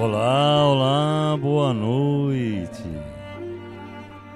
Olá, 0.00 0.66
olá, 0.66 1.36
boa 1.36 1.72
noite. 1.72 2.82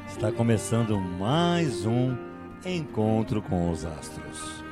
Está 0.09 0.33
começando 0.33 0.99
mais 0.99 1.87
um 1.87 2.17
encontro 2.65 3.41
com 3.41 3.71
os 3.71 3.85
astros. 3.85 4.65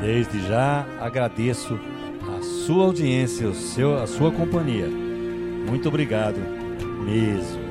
Desde 0.00 0.40
já 0.46 0.86
agradeço 1.00 1.78
a 2.38 2.42
sua 2.42 2.86
audiência, 2.86 3.48
o 3.48 3.54
seu, 3.54 3.98
a 3.98 4.06
sua 4.06 4.30
companhia. 4.32 4.88
Muito 4.88 5.88
obrigado 5.88 6.38
mesmo. 7.04 7.67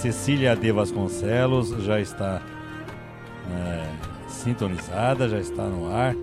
Cecília 0.00 0.56
de 0.56 0.72
Vasconcelos 0.72 1.68
já 1.84 2.00
está 2.00 2.40
é, 3.52 3.86
sintonizada, 4.26 5.28
já 5.28 5.38
está 5.38 5.64
no 5.64 5.94
ar, 5.94 6.16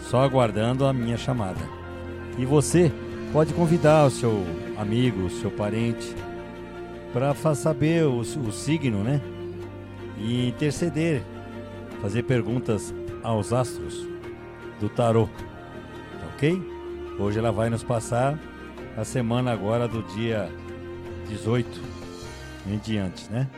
só 0.00 0.22
aguardando 0.22 0.84
a 0.84 0.92
minha 0.92 1.16
chamada. 1.16 1.62
E 2.36 2.44
você 2.44 2.92
pode 3.32 3.54
convidar 3.54 4.04
o 4.04 4.10
seu 4.10 4.44
amigo, 4.76 5.24
o 5.24 5.30
seu 5.30 5.50
parente, 5.50 6.14
para 7.10 7.34
saber 7.54 8.04
o, 8.04 8.18
o 8.18 8.52
signo, 8.52 9.02
né? 9.02 9.22
E 10.18 10.50
interceder, 10.50 11.22
fazer 12.02 12.24
perguntas 12.24 12.94
aos 13.22 13.50
astros 13.50 14.06
do 14.78 14.90
tarô, 14.90 15.26
tá 15.26 16.26
ok? 16.34 16.62
Hoje 17.18 17.38
ela 17.38 17.50
vai 17.50 17.70
nos 17.70 17.82
passar 17.82 18.38
a 18.94 19.04
semana 19.04 19.52
agora 19.52 19.88
do 19.88 20.02
dia 20.02 20.50
18 21.30 21.89
em 22.66 22.78
diante, 22.78 23.30
né? 23.30 23.48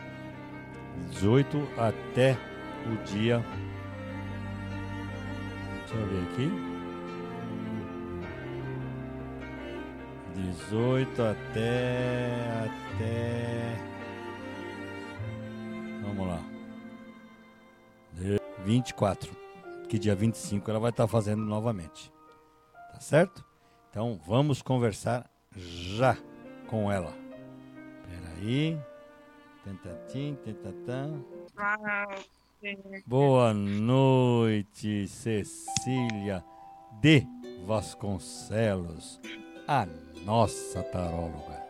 18 1.10 1.68
até 1.78 2.36
o 2.86 3.04
dia. 3.04 3.44
Deixa 5.80 5.94
eu 5.94 6.06
ver 6.08 6.22
aqui. 6.32 6.72
18 10.34 11.22
até. 11.22 12.70
Até. 12.94 13.76
Vamos 16.02 16.26
lá. 16.26 16.42
24. 18.64 19.30
Que 19.88 19.98
dia 19.98 20.14
25 20.14 20.70
ela 20.70 20.80
vai 20.80 20.90
estar 20.90 21.06
fazendo 21.06 21.44
novamente. 21.44 22.10
Tá 22.92 23.00
certo? 23.00 23.44
Então 23.90 24.18
vamos 24.26 24.62
conversar 24.62 25.28
já 25.54 26.16
com 26.66 26.90
ela. 26.90 27.12
Peraí. 28.08 28.78
Tentatim, 29.64 30.36
tentatã. 30.44 31.22
Boa 33.06 33.54
noite, 33.54 35.06
Cecília 35.06 36.44
de 37.00 37.24
Vasconcelos, 37.64 39.20
a 39.68 39.86
nossa 40.24 40.82
taróloga. 40.82 41.62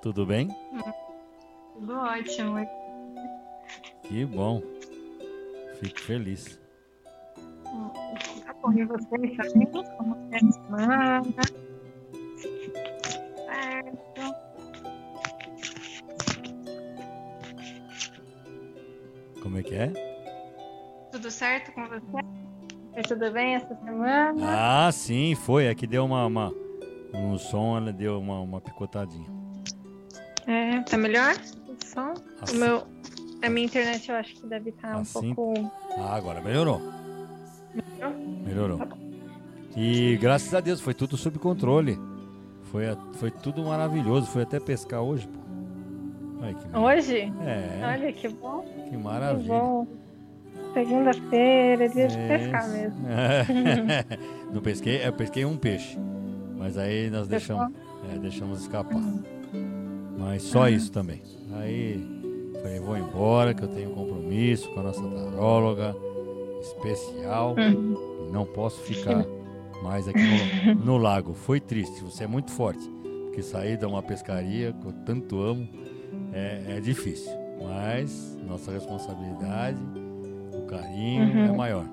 Tudo 0.00 0.24
bem? 0.24 0.48
Tudo 1.74 1.92
ótimo. 1.94 2.66
Que 4.02 4.24
bom. 4.24 4.62
Fico 5.78 6.00
feliz. 6.00 6.58
Tá 8.44 8.54
bom, 8.62 8.72
e 8.72 8.84
vocês 8.84 9.36
também? 9.36 9.66
Como 9.96 10.16
é 10.32 10.36
a 10.36 10.52
semana? 10.52 11.22
Como 19.50 19.58
é 19.58 19.62
que 19.64 19.74
é? 19.74 19.92
Tudo 21.10 21.28
certo 21.28 21.72
com 21.72 21.84
você? 21.88 22.24
Foi 22.94 23.02
tudo 23.02 23.32
bem 23.32 23.56
essa 23.56 23.74
semana? 23.84 24.32
Ah, 24.86 24.92
sim, 24.92 25.34
foi. 25.34 25.68
Aqui 25.68 25.88
deu 25.88 26.04
uma, 26.04 26.24
uma 26.24 26.54
um 27.12 27.36
som, 27.36 27.76
ela 27.76 27.92
deu 27.92 28.20
uma, 28.20 28.38
uma 28.38 28.60
picotadinha. 28.60 29.28
É, 30.46 30.80
tá 30.82 30.96
melhor 30.96 31.34
o 31.66 31.84
som? 31.84 32.14
Assim. 32.40 32.56
O 32.56 32.60
meu, 32.60 32.86
a 33.42 33.50
minha 33.50 33.66
internet 33.66 34.08
eu 34.08 34.14
acho 34.14 34.36
que 34.36 34.46
deve 34.46 34.70
estar 34.70 34.96
um 34.96 35.00
Assim? 35.00 35.34
pouco. 35.34 35.72
Ah, 35.98 36.14
agora 36.14 36.40
melhorou. 36.40 36.80
Melhorou? 37.74 38.18
Melhorou. 38.46 38.78
Tá. 38.78 38.96
E 39.76 40.16
graças 40.18 40.54
a 40.54 40.60
Deus 40.60 40.80
foi 40.80 40.94
tudo 40.94 41.16
sob 41.16 41.40
controle. 41.40 41.98
Foi, 42.70 42.84
foi 43.14 43.32
tudo 43.32 43.64
maravilhoso. 43.64 44.28
Fui 44.28 44.44
até 44.44 44.60
pescar 44.60 45.02
hoje, 45.02 45.26
pô. 45.26 45.40
Maravilha. 46.40 46.78
Hoje? 46.78 47.32
É, 47.44 47.80
Olha 47.84 48.12
que 48.12 48.28
bom, 48.28 48.60
que 48.84 48.90
que 48.90 48.96
maravilha. 48.96 49.48
bom. 49.48 49.86
Segunda-feira, 50.72 51.88
dia 51.88 52.06
de 52.08 52.16
É 52.16 52.28
pescar 52.38 52.68
mesmo. 52.70 52.98
Não 54.52 54.60
pesquei, 54.62 55.04
eu 55.06 55.12
pesquei 55.12 55.44
um 55.44 55.56
peixe. 55.56 55.98
Mas 56.56 56.76
aí 56.78 57.10
nós 57.10 57.26
deixamos, 57.26 57.72
é, 58.14 58.18
deixamos 58.18 58.60
escapar. 58.60 59.02
Mas 60.16 60.42
só 60.42 60.64
Ah. 60.64 60.70
isso 60.70 60.92
também. 60.92 61.22
Aí 61.54 62.00
falei, 62.62 62.78
vou 62.78 62.96
embora 62.96 63.52
que 63.54 63.62
eu 63.64 63.68
tenho 63.68 63.90
compromisso 63.90 64.68
com 64.72 64.80
a 64.80 64.82
nossa 64.84 65.02
taróloga 65.02 65.96
especial. 66.60 67.56
Uhum. 67.58 68.28
E 68.28 68.32
não 68.32 68.44
posso 68.44 68.80
ficar 68.82 69.24
mais 69.82 70.06
aqui 70.06 70.20
no, 70.66 70.84
no 70.84 70.96
lago. 70.98 71.32
Foi 71.34 71.58
triste, 71.58 72.00
você 72.04 72.24
é 72.24 72.26
muito 72.28 72.50
forte. 72.52 72.86
Porque 73.26 73.42
sair 73.42 73.76
de 73.76 73.86
uma 73.86 74.02
pescaria 74.02 74.72
que 74.72 74.86
eu 74.86 74.92
tanto 75.04 75.40
amo 75.40 75.66
é, 76.32 76.76
é 76.76 76.80
difícil. 76.80 77.30
Mas 77.62 78.38
nossa 78.46 78.72
responsabilidade, 78.72 79.78
o 80.54 80.66
carinho 80.66 81.22
é 81.46 81.50
Uhum. 81.50 81.56
maior. 81.56 81.84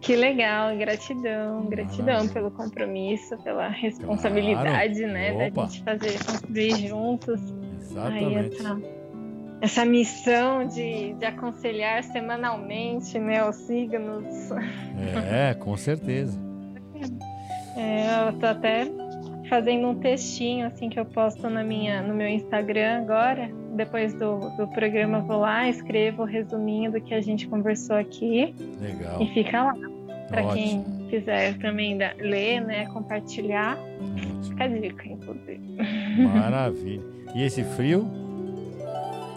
Que 0.00 0.14
legal, 0.16 0.76
gratidão, 0.76 1.64
gratidão 1.66 2.04
Maravilha. 2.06 2.32
pelo 2.34 2.50
compromisso, 2.50 3.38
pela 3.38 3.68
responsabilidade, 3.68 5.00
né, 5.06 5.32
Opa. 5.48 5.62
da 5.62 5.68
gente 5.68 5.82
fazer 5.82 6.24
construir 6.24 6.86
juntos. 6.88 7.40
Exatamente. 7.80 8.56
essa, 8.56 8.80
essa 9.62 9.84
missão 9.86 10.66
de, 10.68 11.14
de 11.14 11.24
aconselhar 11.24 12.02
semanalmente, 12.04 13.18
né, 13.18 13.48
os 13.48 13.56
signos. 13.56 14.26
É, 15.32 15.54
com 15.54 15.76
certeza. 15.76 16.38
É, 17.76 18.28
eu 18.28 18.38
tô 18.38 18.46
até 18.46 18.84
fazendo 19.54 19.86
um 19.86 19.94
textinho 19.94 20.66
assim 20.66 20.88
que 20.88 20.98
eu 20.98 21.04
posto 21.04 21.48
na 21.48 21.62
minha, 21.62 22.02
no 22.02 22.12
meu 22.12 22.26
Instagram 22.26 23.02
agora. 23.02 23.48
Depois 23.76 24.12
do, 24.14 24.50
do 24.56 24.66
programa 24.68 25.20
vou 25.20 25.38
lá, 25.38 25.68
escrevo 25.68 26.22
o 26.22 26.24
resuminho 26.24 26.90
do 26.90 27.00
que 27.00 27.14
a 27.14 27.20
gente 27.20 27.46
conversou 27.46 27.94
aqui 27.96 28.52
Legal. 28.80 29.22
e 29.22 29.26
fica 29.32 29.62
lá. 29.62 29.74
Para 30.28 30.52
quem 30.54 30.82
quiser 31.08 31.56
também 31.58 31.96
da- 31.98 32.14
ler, 32.18 32.60
né, 32.62 32.86
compartilhar, 32.86 33.78
ótimo. 33.78 34.42
fica 34.44 34.64
a 34.64 34.68
dica, 34.68 35.08
inclusive. 35.08 35.76
Maravilha. 36.18 37.02
E 37.34 37.42
esse 37.44 37.62
frio? 37.62 38.08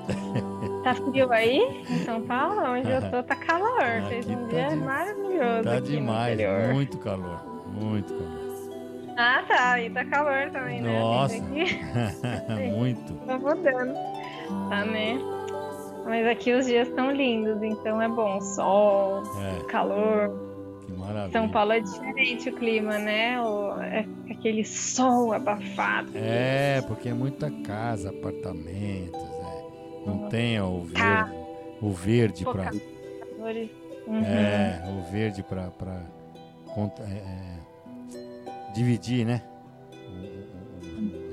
Tá 0.83 0.93
frio 0.95 1.29
aí 1.33 1.59
em 1.89 1.97
São 2.05 2.21
Paulo? 2.21 2.61
Onde 2.61 2.89
eu 2.89 3.01
tô 3.11 3.21
tá 3.21 3.35
calor. 3.35 3.81
Aqui 3.81 4.07
Fez 4.07 4.29
um 4.29 4.35
tá 4.35 4.47
dia 4.47 4.67
de- 4.69 4.75
maravilhoso. 4.77 5.63
Tá 5.63 5.79
demais. 5.81 6.39
Muito 6.73 6.97
calor. 6.99 7.41
Muito 7.73 8.13
calor. 8.13 8.36
Ah, 9.17 9.43
tá. 9.47 9.71
Aí 9.73 9.89
tá 9.89 10.05
calor 10.05 10.49
também, 10.51 10.79
né? 10.81 10.99
Nossa. 10.99 11.35
Muito. 12.75 13.13
tá 13.25 13.37
mudando. 13.37 13.93
Tá, 14.69 14.85
né? 14.85 15.19
Mas 16.05 16.25
aqui 16.27 16.53
os 16.53 16.65
dias 16.65 16.87
estão 16.87 17.11
lindos, 17.11 17.61
então 17.61 18.01
é 18.01 18.07
bom. 18.07 18.39
Sol, 18.39 19.23
É, 19.41 19.63
calor. 19.69 20.31
que 20.85 20.93
maravilha. 20.93 21.31
São 21.31 21.49
Paulo 21.49 21.73
é 21.73 21.79
diferente 21.81 22.49
o 22.49 22.55
clima, 22.55 22.97
né? 22.97 23.41
O, 23.41 23.73
é 23.81 24.05
aquele 24.31 24.63
sol 24.63 25.33
abafado. 25.33 26.11
É, 26.15 26.81
porque 26.87 27.09
é 27.09 27.13
muita 27.13 27.51
casa, 27.65 28.09
apartamentos. 28.11 29.19
é. 29.21 30.07
Não 30.07 30.29
tem 30.29 30.61
ó, 30.61 30.67
o 30.69 30.87
Tá. 30.93 31.23
verde. 31.23 31.47
O 31.81 31.89
verde 31.91 32.45
para 32.45 32.71
Flores. 33.35 33.69
Uhum. 34.07 34.23
É, 34.23 34.81
o 34.87 35.11
verde 35.11 35.43
para 35.43 35.63
para 35.71 35.99
dividir, 38.77 39.25
né? 39.25 39.41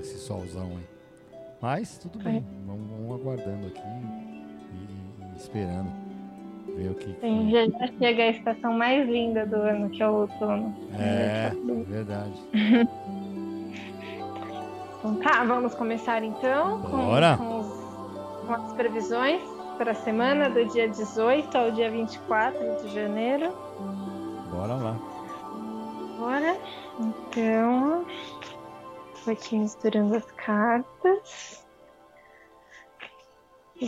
Esse 0.01 0.19
solzão 0.19 0.67
aí. 0.77 0.85
Mas 1.61 1.99
tudo 1.99 2.19
bem, 2.19 2.45
vamos, 2.67 2.89
vamos 2.91 3.21
aguardando 3.21 3.67
aqui 3.69 3.81
e, 3.81 4.77
e- 4.77 5.37
esperando 5.37 5.91
ver 6.77 6.91
o 6.91 6.95
que. 6.95 7.15
Sim, 7.21 7.51
já, 7.51 7.67
já 7.67 7.93
chega 7.99 8.23
a 8.25 8.29
estação 8.31 8.73
mais 8.75 9.09
linda 9.09 9.47
do 9.47 9.57
ano, 9.57 9.89
que 9.91 10.03
é 10.03 10.09
o 10.09 10.13
outono. 10.23 10.75
É, 10.99 11.51
tudo. 11.51 11.85
verdade. 11.85 12.33
Então 14.99 15.17
tá, 15.17 15.45
vamos 15.45 15.75
começar 15.75 16.23
então 16.25 16.81
com, 16.81 16.97
Bora. 16.97 17.37
com 17.37 17.61
os- 17.61 18.47
com 18.47 18.55
as 18.55 18.73
previsões 18.73 19.43
para 19.77 19.91
a 19.91 19.95
semana 19.95 20.49
do 20.49 20.65
dia 20.67 20.89
18 20.89 21.55
ao 21.59 21.71
dia 21.73 21.91
24 21.91 22.59
de 22.83 22.95
janeiro. 22.95 23.53
Bora 24.51 24.75
lá. 24.77 24.97
Bora. 26.19 26.57
Então, 27.01 28.07
tô 29.25 29.31
aqui 29.31 29.59
misturando 29.59 30.17
as 30.17 30.31
cartas. 30.33 31.65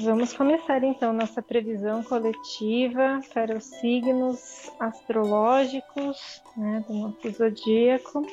Vamos 0.02 0.32
começar 0.32 0.82
então 0.82 1.12
nossa 1.12 1.40
previsão 1.40 2.02
coletiva 2.02 3.20
para 3.32 3.56
os 3.56 3.64
signos 3.64 4.70
astrológicos 4.81 6.43
né, 6.56 6.84
do 6.88 6.94
nosso 6.94 7.31
zodíaco, 7.31 8.26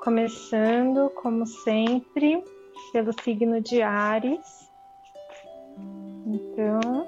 começando, 0.00 1.10
como 1.10 1.46
sempre, 1.46 2.44
pelo 2.92 3.12
signo 3.22 3.60
de 3.60 3.80
Ares. 3.80 4.70
Então, 6.26 7.06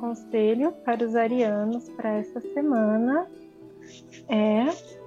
conselho 0.00 0.72
para 0.84 1.04
os 1.04 1.14
arianos 1.14 1.88
para 1.90 2.14
essa 2.14 2.40
semana 2.40 3.30
é 4.28 4.97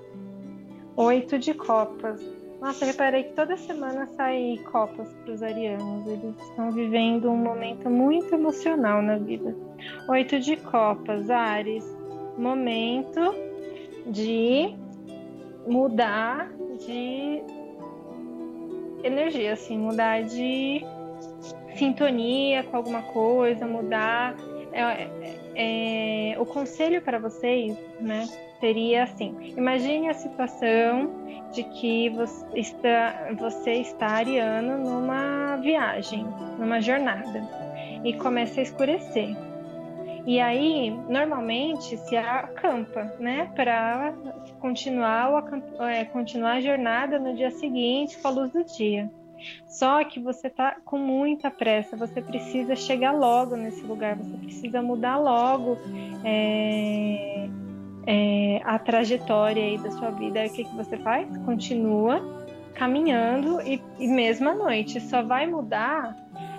oito 0.96 1.38
de 1.38 1.54
copas. 1.54 2.22
Nossa, 2.62 2.86
reparei 2.86 3.24
que 3.24 3.34
toda 3.34 3.58
semana 3.58 4.06
sai 4.16 4.60
copas 4.72 5.12
para 5.24 5.34
os 5.34 5.42
arianos. 5.42 6.06
Eles 6.08 6.36
estão 6.50 6.72
vivendo 6.72 7.32
um 7.32 7.38
momento 7.38 7.90
muito 7.90 8.36
emocional 8.36 9.02
na 9.02 9.18
vida. 9.18 9.56
Oito 10.08 10.40
de 10.40 10.58
copas, 10.58 11.30
Ares. 11.30 11.84
Momento 12.38 13.34
de 14.06 14.76
mudar 15.68 16.52
de 16.86 17.44
energia, 19.04 19.54
assim, 19.54 19.78
mudar 19.78 20.24
de 20.24 20.86
sintonia 21.76 22.64
com 22.64 22.78
alguma 22.78 23.02
coisa, 23.02 23.66
mudar. 23.66 24.36
É, 24.72 24.82
é, 24.82 26.34
é, 26.34 26.40
o 26.40 26.46
conselho 26.46 27.02
para 27.02 27.20
vocês, 27.20 27.78
né, 28.00 28.26
seria 28.62 29.04
assim: 29.04 29.36
imagine 29.58 30.08
a 30.08 30.14
situação 30.14 31.12
de 31.52 31.64
que 31.64 32.10
você 32.10 32.46
está, 32.60 33.30
você 33.38 33.74
está 33.74 34.08
ariano 34.08 34.78
numa 34.78 35.58
viagem, 35.58 36.26
numa 36.58 36.80
jornada, 36.80 37.46
e 38.06 38.14
começa 38.14 38.62
a 38.62 38.64
escurecer. 38.64 39.36
E 40.26 40.40
aí, 40.40 40.92
normalmente, 41.10 41.98
se 41.98 42.16
acampa, 42.16 43.16
né, 43.20 43.52
para 43.56 44.14
continuar, 44.60 45.44
é, 45.80 46.06
continuar 46.06 46.54
a 46.54 46.62
jornada 46.62 47.18
no 47.18 47.36
dia 47.36 47.50
seguinte 47.50 48.18
com 48.20 48.28
a 48.28 48.32
luz 48.32 48.52
do 48.52 48.64
dia. 48.64 49.10
Só 49.68 50.04
que 50.04 50.20
você 50.20 50.46
está 50.46 50.78
com 50.86 51.00
muita 51.00 51.50
pressa, 51.50 51.98
você 51.98 52.22
precisa 52.22 52.76
chegar 52.76 53.12
logo 53.12 53.56
nesse 53.56 53.82
lugar, 53.82 54.16
você 54.16 54.38
precisa 54.38 54.84
mudar 54.84 55.18
logo 55.18 55.80
é, 56.24 57.50
é, 58.08 58.62
a 58.64 58.80
trajetória 58.80 59.64
aí 59.64 59.78
da 59.78 59.92
sua 59.92 60.12
vida, 60.12 60.44
o 60.46 60.50
que, 60.50 60.64
que 60.64 60.76
você 60.76 60.98
faz? 60.98 61.28
Continua 61.40 62.22
caminhando 62.74 63.62
e, 63.62 63.82
e 64.00 64.08
mesmo 64.08 64.50
à 64.50 64.56
noite. 64.56 65.00
Só 65.00 65.22
vai 65.22 65.46
mudar 65.46 66.16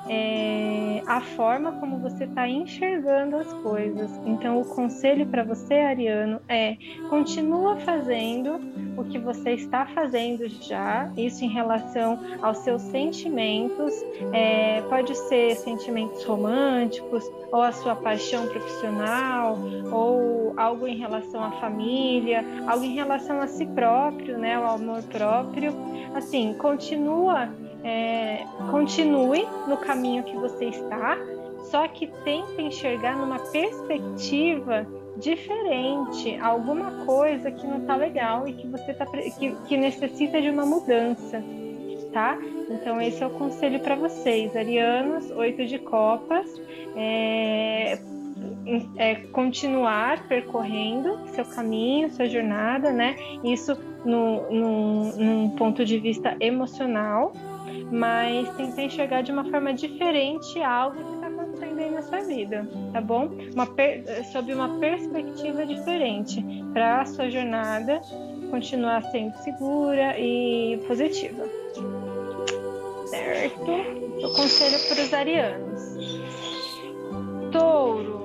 é, 0.09 1.03
a 1.07 1.21
forma 1.21 1.73
como 1.73 1.99
você 1.99 2.25
está 2.25 2.49
enxergando 2.49 3.37
as 3.37 3.53
coisas. 3.55 4.11
Então, 4.27 4.61
o 4.61 4.65
conselho 4.65 5.27
para 5.27 5.45
você, 5.45 5.75
Ariano, 5.75 6.41
é 6.49 6.77
continua 7.09 7.77
fazendo 7.77 8.61
o 8.97 9.05
que 9.05 9.19
você 9.19 9.53
está 9.53 9.87
fazendo 9.87 10.49
já, 10.49 11.11
isso 11.17 11.45
em 11.45 11.49
relação 11.49 12.19
aos 12.43 12.59
seus 12.59 12.83
sentimentos, 12.83 13.95
é, 14.33 14.83
pode 14.83 15.15
ser 15.15 15.57
sentimentos 15.57 16.25
românticos, 16.25 17.25
ou 17.51 17.63
a 17.63 17.73
sua 17.73 17.95
paixão 17.95 18.47
profissional, 18.49 19.59
ou 19.91 20.55
algo 20.57 20.87
em 20.87 20.97
relação 20.97 21.43
à 21.43 21.53
família, 21.53 22.45
algo 22.67 22.85
em 22.85 22.95
relação 22.95 23.41
a 23.41 23.47
si 23.47 23.67
próprio, 23.67 24.39
né, 24.39 24.59
o 24.59 24.65
amor 24.65 25.03
próprio. 25.05 25.73
Assim, 26.15 26.55
continua 26.55 27.49
é, 27.85 28.45
continue 28.71 29.47
no 29.67 29.77
caminho 29.77 30.23
que 30.23 30.37
você 30.37 30.67
está, 30.67 31.19
só 31.71 31.87
que 31.89 32.07
tente 32.25 32.61
enxergar 32.61 33.17
numa 33.17 33.39
perspectiva 33.39 34.87
diferente, 35.17 36.39
alguma 36.41 37.05
coisa 37.05 37.51
que 37.51 37.67
não 37.67 37.79
está 37.79 37.97
legal 37.97 38.49
e 38.49 38.55
que 38.55 38.67
você 38.67 38.95
tá, 38.95 39.07
que, 39.07 39.55
que 39.67 39.77
necessita 39.77 40.41
de 40.41 40.49
uma 40.49 40.65
mudança, 40.65 41.43
tá? 42.13 42.39
Então 42.71 43.01
esse 43.01 43.23
é 43.23 43.27
o 43.27 43.31
conselho 43.31 43.81
para 43.81 43.95
vocês, 43.95 44.55
arianos, 44.57 45.31
oito 45.31 45.67
de 45.67 45.79
copas, 45.79 46.47
é, 46.97 47.99
é, 48.97 49.15
continuar 49.33 50.27
percorrendo 50.29 51.19
seu 51.29 51.45
caminho, 51.45 52.11
sua 52.11 52.27
jornada, 52.27 52.93
né? 52.93 53.17
Isso 53.45 53.77
no, 54.05 54.51
no, 54.51 55.17
num 55.17 55.51
ponto 55.51 55.85
de 55.85 55.99
vista 55.99 56.37
emocional, 56.41 57.33
mas 57.93 58.49
tentar 58.57 58.85
enxergar 58.85 59.23
de 59.23 59.31
uma 59.31 59.45
forma 59.45 59.75
diferente 59.75 60.61
algo 60.63 60.97
que 60.97 61.15
está 61.15 61.27
acontecendo 61.27 61.79
aí 61.79 61.91
na 61.91 62.01
sua 62.01 62.21
vida, 62.23 62.67
tá 62.91 63.03
bom? 63.03 63.29
Uma 63.53 63.69
sob 64.33 64.55
uma 64.55 64.81
perspectiva 64.81 65.67
diferente 65.67 66.43
para 66.73 67.03
a 67.03 67.05
sua 67.05 67.29
jornada 67.29 68.01
continuar 68.51 69.03
sendo 69.11 69.37
segura 69.39 70.19
e 70.19 70.83
positiva. 70.89 71.45
Certo? 73.07 73.71
O 74.25 74.35
conselho 74.35 74.79
para 74.89 75.03
os 75.03 75.13
arianos. 75.13 75.83
Touro. 77.53 78.23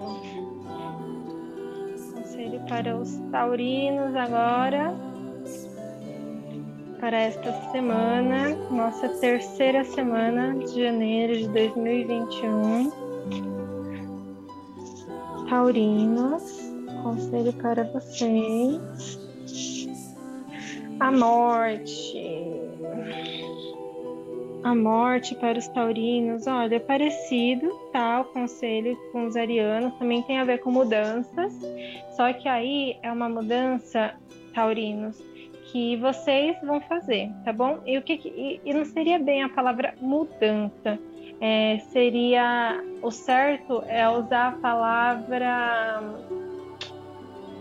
Conselho 2.15 2.61
para 2.69 2.95
os 2.95 3.17
taurinos 3.31 4.15
agora 4.15 4.95
para 6.99 7.17
esta 7.17 7.51
semana, 7.71 8.55
nossa 8.71 9.07
terceira 9.09 9.83
semana 9.83 10.55
de 10.55 10.83
janeiro 10.83 11.37
de 11.37 11.47
2021. 11.49 12.91
Taurinos, 15.49 16.73
conselho 17.03 17.53
para 17.53 17.83
vocês. 17.83 18.81
A 20.99 21.11
morte. 21.11 22.17
A 24.63 24.75
morte 24.75 25.35
para 25.35 25.59
os 25.59 25.67
taurinos, 25.69 26.47
olha, 26.47 26.75
é 26.75 26.79
parecido, 26.79 27.69
tá? 27.93 28.21
O 28.21 28.25
conselho 28.25 28.97
com 29.11 29.27
os 29.27 29.35
arianos 29.35 29.93
também 29.99 30.23
tem 30.23 30.39
a 30.39 30.43
ver 30.43 30.57
com 30.57 30.71
mudanças, 30.71 31.53
só 32.15 32.33
que 32.33 32.49
aí 32.49 32.97
é 33.01 33.11
uma 33.11 33.29
mudança, 33.29 34.15
taurinos, 34.53 35.23
que 35.71 35.95
vocês 35.97 36.55
vão 36.63 36.79
fazer, 36.81 37.31
tá 37.43 37.51
bom? 37.51 37.79
E 37.85 37.97
o 37.97 38.01
que, 38.01 38.13
e, 38.13 38.61
e 38.63 38.73
não 38.73 38.85
seria 38.85 39.19
bem 39.19 39.43
a 39.43 39.49
palavra 39.49 39.93
mudança, 39.99 40.97
é, 41.39 41.77
seria 41.91 42.83
o 43.01 43.11
certo 43.11 43.83
é 43.87 44.09
usar 44.09 44.47
a 44.47 44.51
palavra 44.53 46.01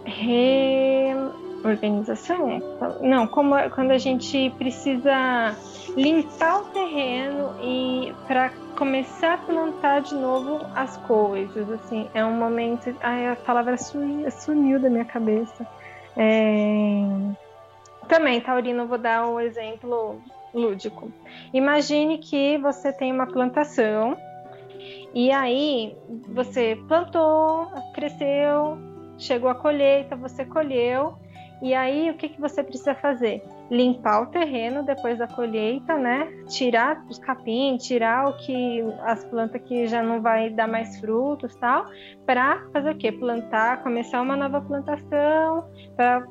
reorganização? 0.05 2.61
Não, 3.03 3.27
como 3.27 3.57
é, 3.57 3.69
quando 3.69 3.91
a 3.91 3.99
gente 3.99 4.51
precisa 4.57 5.55
limpar 5.97 6.63
o 6.63 6.67
terreno 6.67 7.57
e 7.63 8.15
para 8.27 8.51
começar 8.77 9.35
a 9.35 9.39
plantar 9.39 10.03
de 10.03 10.15
novo 10.15 10.65
as 10.75 10.97
coisas, 10.99 11.69
assim, 11.71 12.09
é 12.15 12.25
um 12.25 12.35
momento. 12.35 12.95
Ai, 13.03 13.27
a 13.29 13.37
palavra 13.37 13.77
sumiu, 13.77 14.31
sumiu 14.31 14.79
da 14.79 14.89
minha 14.89 15.05
cabeça. 15.05 15.67
É 16.17 17.03
também, 18.07 18.41
Taurino, 18.41 18.87
vou 18.87 18.99
dar 18.99 19.27
um 19.29 19.39
exemplo 19.41 20.21
lúdico. 20.55 21.13
Imagine 21.53 22.19
que 22.19 22.59
você 22.59 22.93
tem 22.93 23.13
uma 23.13 23.27
plantação 23.27 24.17
e 25.15 25.31
aí 25.31 25.97
você 26.29 26.79
plantou, 26.89 27.69
cresceu, 27.95 28.79
chegou 29.19 29.49
a 29.49 29.55
colheita, 29.55 30.17
você 30.17 30.45
colheu, 30.45 31.15
e 31.63 31.75
aí 31.75 32.11
o 32.11 32.15
que, 32.15 32.29
que 32.29 32.41
você 32.41 32.63
precisa 32.63 32.95
fazer? 32.95 33.43
Limpar 33.71 34.23
o 34.23 34.27
terreno 34.27 34.83
depois 34.83 35.19
da 35.19 35.27
colheita, 35.27 35.97
né? 35.97 36.27
Tirar 36.49 37.05
os 37.09 37.19
capim, 37.19 37.77
tirar 37.77 38.29
o 38.29 38.37
que 38.39 38.83
as 39.03 39.25
plantas 39.25 39.61
que 39.63 39.87
já 39.87 40.03
não 40.03 40.21
vai 40.21 40.51
dar 40.51 40.69
mais 40.69 40.99
frutos, 41.01 41.55
tal, 41.57 41.87
para 42.25 42.63
fazer 42.73 42.91
o 42.91 42.99
quê? 42.99 43.13
Plantar, 43.13 43.83
começar 43.83 44.21
uma 44.21 44.37
nova 44.37 44.61
plantação, 44.61 45.69
para 45.97 46.27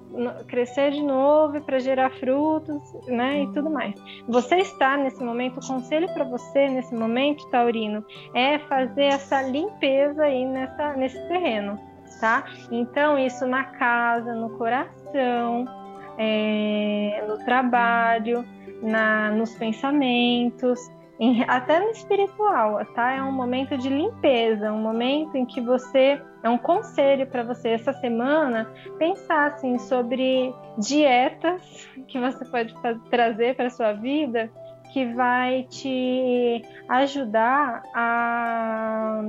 crescer 0.47 0.91
de 0.91 1.03
novo, 1.03 1.59
para 1.61 1.79
gerar 1.79 2.11
frutos, 2.11 2.81
né? 3.07 3.43
E 3.43 3.51
tudo 3.53 3.69
mais. 3.69 3.95
Você 4.27 4.57
está 4.57 4.97
nesse 4.97 5.23
momento, 5.23 5.59
o 5.59 5.67
conselho 5.67 6.11
para 6.13 6.23
você 6.23 6.69
nesse 6.69 6.93
momento, 6.95 7.49
Taurino, 7.49 8.05
é 8.33 8.59
fazer 8.59 9.05
essa 9.05 9.41
limpeza 9.41 10.23
aí 10.23 10.45
nessa 10.45 10.93
nesse 10.93 11.27
terreno, 11.27 11.79
tá? 12.19 12.45
Então 12.71 13.17
isso 13.17 13.45
na 13.45 13.63
casa, 13.65 14.33
no 14.33 14.49
coração, 14.57 15.84
é, 16.17 17.23
no 17.27 17.37
trabalho, 17.45 18.45
na, 18.81 19.31
nos 19.31 19.55
pensamentos, 19.55 20.79
em, 21.19 21.43
até 21.47 21.79
no 21.79 21.91
espiritual, 21.91 22.83
tá? 22.93 23.13
É 23.13 23.21
um 23.21 23.31
momento 23.31 23.77
de 23.77 23.89
limpeza, 23.89 24.71
um 24.71 24.81
momento 24.81 25.35
em 25.35 25.45
que 25.45 25.61
você 25.61 26.21
é 26.43 26.49
um 26.49 26.57
conselho 26.57 27.25
para 27.27 27.43
você 27.43 27.69
essa 27.69 27.93
semana 27.93 28.71
pensar 28.97 29.47
assim 29.47 29.79
sobre 29.79 30.53
dietas 30.77 31.89
que 32.07 32.19
você 32.19 32.43
pode 32.45 32.75
trazer 33.09 33.55
para 33.55 33.69
sua 33.69 33.93
vida 33.93 34.51
que 34.91 35.05
vai 35.13 35.63
te 35.69 36.61
ajudar 36.89 37.83
a, 37.93 39.23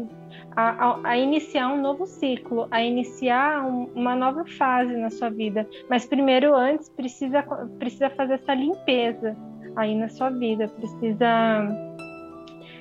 a, 0.57 1.09
a 1.09 1.19
iniciar 1.19 1.69
um 1.69 1.81
novo 1.81 2.07
ciclo, 2.07 2.67
a 2.71 2.83
iniciar 2.83 3.65
um, 3.67 3.85
uma 3.95 4.15
nova 4.15 4.45
fase 4.45 4.97
na 4.97 5.11
sua 5.11 5.31
vida. 5.31 5.69
Mas 5.89 6.07
primeiro, 6.07 6.55
antes, 6.55 6.89
precisa, 6.89 7.43
precisa 7.79 8.11
fazer 8.11 8.35
essa 8.35 8.55
limpeza 8.55 9.37
aí 9.77 9.95
na 9.95 10.09
sua 10.09 10.31
vida, 10.31 10.69
precisa 10.69 11.86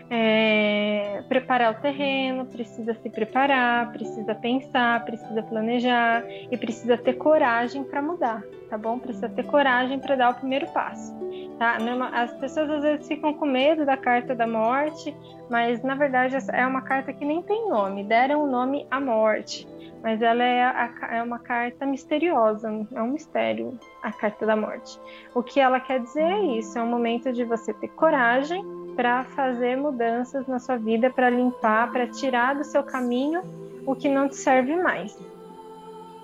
é, 0.09 1.23
preparar 1.27 1.73
o 1.73 1.81
terreno, 1.81 2.45
precisa 2.45 2.93
se 2.93 3.09
preparar, 3.09 3.91
precisa 3.91 4.35
pensar, 4.35 5.03
precisa 5.03 5.41
planejar 5.43 6.23
e 6.51 6.57
precisa 6.57 6.97
ter 6.97 7.13
coragem 7.13 7.83
para 7.83 8.01
mudar, 8.01 8.43
tá 8.69 8.77
bom? 8.77 8.99
Precisa 8.99 9.29
ter 9.29 9.43
coragem 9.45 9.99
para 9.99 10.15
dar 10.15 10.29
o 10.31 10.35
primeiro 10.35 10.67
passo, 10.67 11.13
tá? 11.57 11.77
As 12.13 12.33
pessoas 12.37 12.69
às 12.69 12.83
vezes 12.83 13.07
ficam 13.07 13.33
com 13.33 13.45
medo 13.45 13.85
da 13.85 13.97
carta 13.97 14.35
da 14.35 14.45
morte, 14.45 15.15
mas 15.49 15.81
na 15.81 15.95
verdade 15.95 16.35
é 16.51 16.65
uma 16.67 16.81
carta 16.81 17.11
que 17.11 17.25
nem 17.25 17.41
tem 17.41 17.67
nome, 17.69 18.03
deram 18.03 18.43
o 18.43 18.47
nome 18.47 18.85
à 18.91 18.99
morte 18.99 19.67
mas 20.05 20.21
ela 20.21 20.43
é, 20.43 20.61
a, 20.61 20.93
é, 21.13 21.23
uma 21.23 21.39
carta 21.39 21.83
misteriosa, 21.83 22.69
é 22.93 23.01
um 23.01 23.13
mistério 23.13 23.75
a 24.03 24.11
carta 24.11 24.45
da 24.45 24.55
morte. 24.55 24.99
O 25.33 25.41
que 25.41 25.59
ela 25.59 25.79
quer 25.79 25.99
dizer 25.99 26.21
é 26.21 26.43
isso: 26.59 26.77
é 26.77 26.83
um 26.83 26.91
momento 26.91 27.33
de 27.33 27.43
você 27.43 27.73
ter 27.73 27.87
coragem 27.87 28.63
para 28.95 29.23
fazer 29.23 29.75
mudanças 29.75 30.47
na 30.47 30.59
sua 30.59 30.77
vida, 30.77 31.09
para 31.09 31.29
limpar, 31.29 31.91
para 31.91 32.07
tirar 32.07 32.55
do 32.55 32.63
seu 32.63 32.83
caminho 32.83 33.41
o 33.85 33.95
que 33.95 34.09
não 34.09 34.27
te 34.27 34.35
serve 34.35 34.75
mais. 34.75 35.17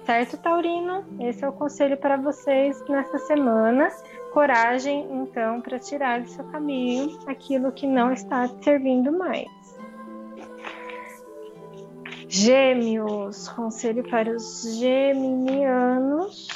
Certo, 0.05 0.37
Taurino? 0.37 1.05
Esse 1.19 1.43
é 1.45 1.49
o 1.49 1.53
conselho 1.53 1.95
para 1.97 2.17
vocês 2.17 2.83
nessa 2.89 3.19
semana. 3.19 3.89
Coragem, 4.33 5.07
então, 5.11 5.61
para 5.61 5.77
tirar 5.77 6.21
do 6.21 6.29
seu 6.29 6.43
caminho 6.45 7.19
aquilo 7.27 7.71
que 7.71 7.85
não 7.85 8.11
está 8.11 8.47
te 8.47 8.63
servindo 8.63 9.11
mais. 9.11 9.47
Gêmeos, 12.27 13.49
conselho 13.49 14.09
para 14.09 14.31
os 14.31 14.77
geminianos 14.79 16.47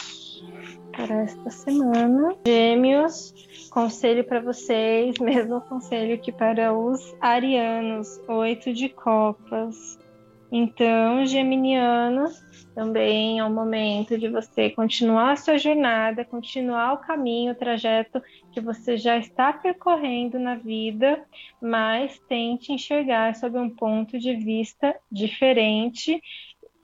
para 0.96 1.24
esta 1.24 1.50
semana. 1.50 2.34
Gêmeos, 2.48 3.34
conselho 3.75 4.24
para 4.24 4.39
vocês, 4.39 5.15
mesmo 5.20 5.60
conselho 5.60 6.17
que 6.17 6.32
para 6.32 6.74
os 6.74 7.13
arianos, 7.20 8.22
oito 8.25 8.74
de 8.74 8.88
copas. 8.88 10.00
Então, 10.50 11.25
geminianos, 11.25 12.41
também 12.74 13.39
é 13.39 13.44
o 13.44 13.51
momento 13.51 14.17
de 14.17 14.29
você 14.29 14.70
continuar 14.70 15.34
a 15.34 15.36
sua 15.36 15.58
jornada, 15.58 16.24
continuar 16.24 16.94
o 16.94 17.00
caminho, 17.00 17.51
o 17.51 17.55
trajeto 17.55 18.22
que 18.53 18.62
você 18.62 18.96
já 18.96 19.17
está 19.17 19.51
percorrendo 19.51 20.39
na 20.39 20.55
vida, 20.55 21.22
mas 21.62 22.17
tente 22.29 22.72
enxergar 22.72 23.36
sob 23.36 23.58
um 23.58 23.70
ponto 23.70 24.17
de 24.17 24.36
vista 24.36 24.96
diferente 25.12 26.22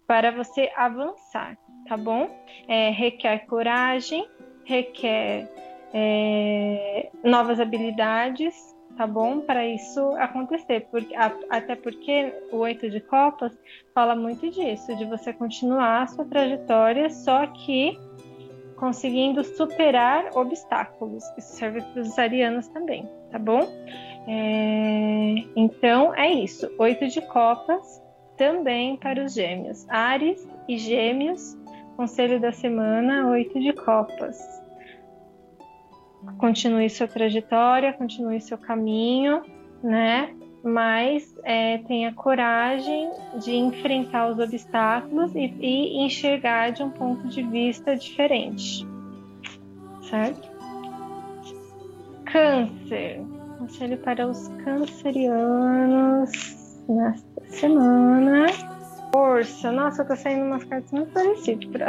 para 0.06 0.32
você 0.32 0.70
avançar, 0.76 1.58
tá 1.88 1.96
bom? 1.96 2.30
É, 2.68 2.90
requer 2.90 3.46
coragem, 3.46 4.28
requer 4.66 5.71
é, 5.94 7.10
novas 7.24 7.60
habilidades, 7.60 8.56
tá 8.98 9.06
bom? 9.06 9.42
Para 9.42 9.66
isso 9.66 10.00
acontecer, 10.18 10.88
porque, 10.92 11.16
até 11.50 11.76
porque 11.76 12.34
o 12.52 12.58
oito 12.58 12.90
de 12.90 13.00
copas 13.00 13.58
fala 13.94 14.16
muito 14.16 14.50
disso, 14.50 14.96
de 14.96 15.06
você 15.06 15.34
continuar 15.34 16.04
a 16.04 16.08
sua 16.08 16.26
trajetória, 16.26 17.10
só 17.10 17.46
que 17.48 17.98
conseguindo 18.78 19.44
superar 19.44 20.30
obstáculos. 20.36 21.24
Isso 21.38 21.56
serve 21.56 21.82
para 21.82 22.02
os 22.02 22.18
arianos 22.18 22.68
também, 22.70 23.08
tá 23.32 23.38
bom? 23.38 23.62
É, 24.28 25.36
então 25.56 26.14
é 26.16 26.32
isso. 26.32 26.70
Oito 26.80 27.08
de 27.08 27.22
copas 27.28 28.02
também 28.38 28.98
para 28.98 29.24
os 29.24 29.34
gêmeos. 29.34 29.88
Ares 29.90 30.48
e 30.68 30.78
gêmeos, 30.78 31.56
conselho 31.96 32.40
da 32.40 32.52
semana, 32.52 33.30
oito 33.30 33.60
de 33.60 33.72
copas 33.74 34.61
continue 36.38 36.90
sua 36.90 37.08
trajetória, 37.08 37.94
continue 37.94 38.42
seu 38.42 38.58
caminho, 38.58 39.42
né? 39.84 40.34
Mas 40.64 41.36
é, 41.44 41.80
tenha 41.80 42.14
coragem 42.14 43.10
de 43.44 43.56
enfrentar 43.56 44.30
os 44.30 44.38
obstáculos 44.38 45.34
e, 45.36 45.54
e 45.60 46.06
enxergar 46.06 46.72
de 46.72 46.84
um 46.84 46.92
ponto 46.92 47.28
de 47.28 47.42
vista 47.42 47.96
diferente, 47.96 48.88
certo? 50.08 50.52
Câncer, 52.26 53.22
conselho 53.58 53.98
para 53.98 54.28
os 54.28 54.48
cancerianos 54.64 56.32
nesta 56.88 57.42
semana. 57.50 58.46
Força, 59.12 59.72
nossa, 59.72 60.06
tá 60.06 60.16
saindo 60.16 60.46
umas 60.46 60.64
cartas 60.64 60.92
muito 60.92 61.12
parecidas 61.12 61.66
para 61.66 61.88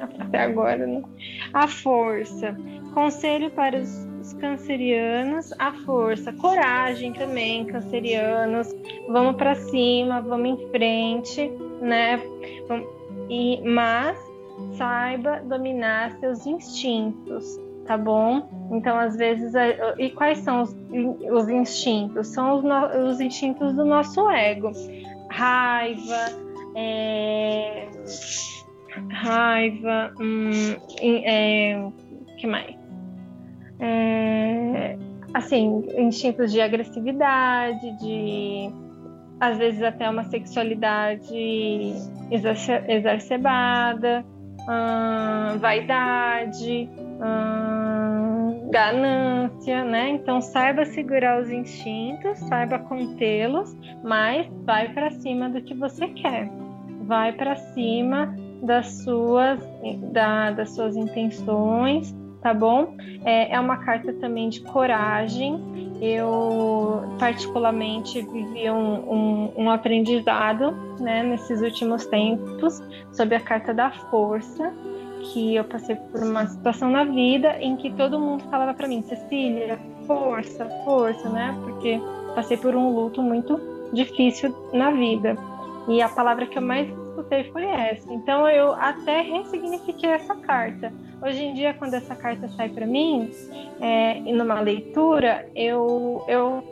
até 0.00 0.38
agora, 0.38 0.86
né? 0.86 1.02
A 1.52 1.66
força. 1.66 2.56
Conselho 2.94 3.50
para 3.50 3.78
os 3.78 4.32
cancerianos, 4.34 5.52
a 5.58 5.72
força, 5.72 6.32
coragem 6.32 7.12
também, 7.12 7.64
cancerianos. 7.66 8.74
Vamos 9.08 9.36
para 9.36 9.54
cima, 9.54 10.20
vamos 10.20 10.60
em 10.60 10.70
frente, 10.70 11.50
né? 11.80 12.20
E 13.28 13.60
mas 13.62 14.18
saiba 14.76 15.40
dominar 15.44 16.18
seus 16.18 16.46
instintos, 16.46 17.60
tá 17.86 17.96
bom? 17.96 18.48
Então, 18.72 18.98
às 18.98 19.16
vezes, 19.16 19.52
e 19.98 20.10
quais 20.10 20.38
são 20.38 20.62
os, 20.62 20.76
os 21.30 21.48
instintos? 21.48 22.28
São 22.28 22.56
os, 22.56 22.64
os 23.12 23.20
instintos 23.20 23.72
do 23.74 23.84
nosso 23.84 24.28
ego. 24.30 24.72
Raiva, 25.30 26.32
é 26.74 27.88
raiva, 29.10 30.12
hum, 30.20 30.76
é, 31.00 31.80
que 32.38 32.46
mais? 32.46 32.76
É, 33.80 34.96
assim, 35.34 35.84
instintos 35.96 36.52
de 36.52 36.60
agressividade, 36.60 37.96
de 37.98 38.70
às 39.40 39.56
vezes 39.56 39.82
até 39.82 40.10
uma 40.10 40.24
sexualidade 40.24 41.94
exacerbada, 42.88 44.24
hum, 44.68 45.58
vaidade, 45.58 46.88
hum, 47.20 48.68
ganância, 48.70 49.84
né? 49.84 50.10
Então 50.10 50.40
saiba 50.40 50.84
segurar 50.84 51.40
os 51.40 51.50
instintos, 51.50 52.38
saiba 52.40 52.78
contê-los, 52.80 53.76
mas 54.02 54.46
vai 54.64 54.92
para 54.92 55.10
cima 55.10 55.48
do 55.48 55.62
que 55.62 55.74
você 55.74 56.08
quer. 56.08 56.50
Vai 57.02 57.32
para 57.32 57.56
cima 57.56 58.34
das 58.62 59.02
suas, 59.02 59.60
da, 60.12 60.50
das 60.50 60.74
suas 60.74 60.96
intenções, 60.96 62.14
tá 62.40 62.52
bom? 62.52 62.96
É, 63.24 63.54
é 63.54 63.60
uma 63.60 63.78
carta 63.78 64.12
também 64.14 64.48
de 64.48 64.60
coragem. 64.62 65.98
Eu, 66.00 67.02
particularmente, 67.18 68.22
vivi 68.22 68.70
um, 68.70 69.12
um, 69.12 69.52
um 69.56 69.70
aprendizado 69.70 70.72
né, 71.00 71.22
nesses 71.22 71.60
últimos 71.60 72.06
tempos 72.06 72.82
sobre 73.12 73.34
a 73.34 73.40
carta 73.40 73.74
da 73.74 73.90
força, 73.90 74.72
que 75.32 75.56
eu 75.56 75.64
passei 75.64 75.96
por 75.96 76.22
uma 76.22 76.46
situação 76.46 76.90
na 76.90 77.04
vida 77.04 77.56
em 77.60 77.76
que 77.76 77.92
todo 77.92 78.20
mundo 78.20 78.44
falava 78.44 78.72
para 78.74 78.86
mim, 78.86 79.02
Cecília, 79.02 79.78
força, 80.06 80.64
força, 80.84 81.28
né? 81.28 81.56
Porque 81.64 82.00
passei 82.34 82.56
por 82.56 82.76
um 82.76 82.94
luto 82.94 83.20
muito 83.20 83.60
difícil 83.92 84.54
na 84.72 84.92
vida. 84.92 85.36
E 85.88 86.00
a 86.00 86.08
palavra 86.08 86.46
que 86.46 86.58
eu 86.58 86.62
mais 86.62 86.88
escutei 87.18 87.50
foi 87.52 87.64
essa. 87.64 88.12
Então 88.12 88.48
eu 88.48 88.72
até 88.72 89.20
ressignifiquei 89.22 90.10
essa 90.10 90.34
carta. 90.36 90.92
Hoje 91.22 91.42
em 91.42 91.54
dia, 91.54 91.74
quando 91.74 91.94
essa 91.94 92.14
carta 92.14 92.48
sai 92.50 92.68
para 92.68 92.86
mim, 92.86 93.30
é, 93.80 94.20
numa 94.32 94.60
leitura, 94.60 95.48
eu, 95.54 96.24
eu, 96.28 96.62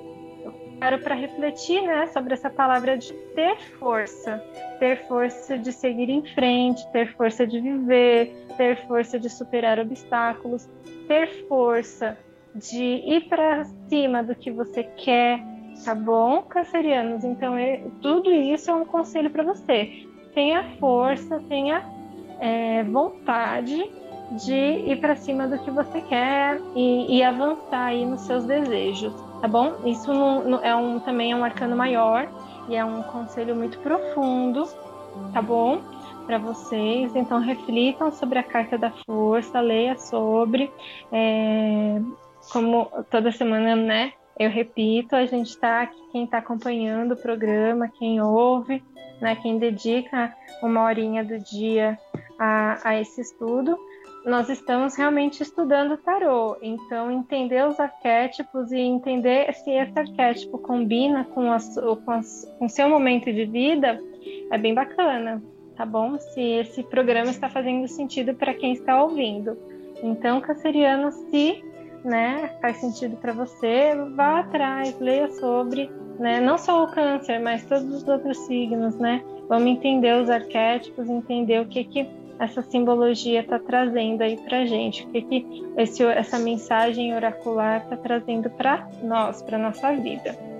paro 0.78 0.98
para 1.00 1.14
refletir 1.14 1.82
né, 1.82 2.06
sobre 2.08 2.34
essa 2.34 2.48
palavra 2.48 2.96
de 2.96 3.12
ter 3.34 3.58
força. 3.78 4.42
Ter 4.78 5.06
força 5.08 5.58
de 5.58 5.72
seguir 5.72 6.08
em 6.08 6.22
frente, 6.34 6.86
ter 6.92 7.12
força 7.16 7.46
de 7.46 7.60
viver, 7.60 8.46
ter 8.56 8.86
força 8.86 9.18
de 9.18 9.28
superar 9.28 9.80
obstáculos, 9.80 10.68
ter 11.08 11.46
força 11.48 12.16
de 12.54 12.82
ir 12.82 13.28
para 13.28 13.64
cima 13.88 14.22
do 14.22 14.34
que 14.34 14.50
você 14.50 14.84
quer, 14.84 15.40
tá 15.84 15.94
bom, 15.94 16.42
cancerianos? 16.42 17.24
Então, 17.24 17.56
é, 17.56 17.82
tudo 18.00 18.32
isso 18.32 18.70
é 18.70 18.74
um 18.74 18.84
conselho 18.84 19.28
para 19.30 19.42
você 19.42 20.06
tenha 20.36 20.64
força, 20.78 21.42
tenha 21.48 21.82
é, 22.38 22.84
vontade 22.84 23.90
de 24.44 24.54
ir 24.54 25.00
para 25.00 25.16
cima 25.16 25.48
do 25.48 25.58
que 25.60 25.70
você 25.70 26.02
quer 26.02 26.60
e, 26.74 27.16
e, 27.16 27.22
avançar 27.22 27.86
aí 27.86 28.04
nos 28.04 28.20
seus 28.20 28.44
desejos, 28.44 29.14
tá 29.40 29.48
bom? 29.48 29.76
Isso 29.86 30.12
não, 30.12 30.44
não, 30.44 30.62
é 30.62 30.76
um, 30.76 31.00
também 31.00 31.32
é 31.32 31.36
um 31.36 31.42
arcano 31.42 31.74
maior 31.74 32.28
e 32.68 32.76
é 32.76 32.84
um 32.84 33.02
conselho 33.04 33.56
muito 33.56 33.78
profundo, 33.78 34.68
tá 35.32 35.40
bom? 35.40 35.80
Para 36.26 36.36
vocês, 36.36 37.16
então 37.16 37.40
reflitam 37.40 38.12
sobre 38.12 38.38
a 38.38 38.42
carta 38.42 38.76
da 38.76 38.90
força, 38.90 39.58
leia 39.58 39.96
sobre, 39.96 40.70
é, 41.10 41.98
como 42.52 42.90
toda 43.10 43.32
semana, 43.32 43.74
né? 43.74 44.12
Eu 44.38 44.50
repito, 44.50 45.16
a 45.16 45.24
gente 45.24 45.48
está 45.48 45.80
aqui, 45.80 45.98
quem 46.12 46.24
está 46.24 46.38
acompanhando 46.38 47.12
o 47.12 47.16
programa, 47.16 47.88
quem 47.88 48.20
ouve, 48.20 48.82
né, 49.20 49.36
quem 49.36 49.58
dedica 49.58 50.34
uma 50.62 50.84
horinha 50.84 51.24
do 51.24 51.38
dia 51.38 51.98
a, 52.38 52.90
a 52.90 53.00
esse 53.00 53.20
estudo, 53.20 53.78
nós 54.26 54.48
estamos 54.48 54.96
realmente 54.96 55.40
estudando 55.42 55.96
tarô. 55.96 56.56
Então, 56.60 57.10
entender 57.10 57.64
os 57.66 57.78
arquétipos 57.78 58.72
e 58.72 58.78
entender 58.78 59.52
se 59.54 59.70
esse 59.70 59.98
arquétipo 59.98 60.58
combina 60.58 61.24
com, 61.24 61.52
a, 61.52 61.58
com, 62.04 62.64
o 62.64 62.68
seu 62.68 62.88
momento 62.88 63.32
de 63.32 63.44
vida 63.44 64.00
é 64.50 64.58
bem 64.58 64.74
bacana, 64.74 65.40
tá 65.76 65.86
bom? 65.86 66.18
Se 66.18 66.40
esse 66.40 66.82
programa 66.82 67.30
está 67.30 67.48
fazendo 67.48 67.86
sentido 67.86 68.34
para 68.34 68.52
quem 68.52 68.72
está 68.72 69.00
ouvindo. 69.00 69.56
Então, 70.02 70.40
canceriano, 70.40 71.12
se 71.12 71.64
né, 72.06 72.50
faz 72.62 72.76
sentido 72.78 73.16
para 73.16 73.32
você, 73.32 73.94
vá 74.14 74.40
atrás, 74.40 74.98
leia 75.00 75.28
sobre, 75.32 75.90
né, 76.18 76.40
não 76.40 76.56
só 76.56 76.84
o 76.84 76.86
câncer, 76.86 77.40
mas 77.40 77.64
todos 77.66 77.92
os 77.92 78.08
outros 78.08 78.38
signos, 78.46 78.96
né? 78.96 79.22
Vamos 79.48 79.68
entender 79.68 80.14
os 80.20 80.30
arquétipos, 80.30 81.08
entender 81.08 81.60
o 81.60 81.66
que 81.66 81.84
que 81.84 82.08
essa 82.38 82.62
simbologia 82.62 83.40
está 83.40 83.58
trazendo 83.58 84.22
aí 84.22 84.36
para 84.36 84.66
gente, 84.66 85.04
o 85.04 85.10
que 85.10 85.22
que 85.22 85.64
esse, 85.76 86.04
essa 86.04 86.38
mensagem 86.38 87.14
oracular 87.14 87.82
está 87.82 87.96
trazendo 87.96 88.50
para 88.50 88.88
nós, 89.02 89.42
para 89.42 89.58
nossa 89.58 89.92
vida. 89.94 90.55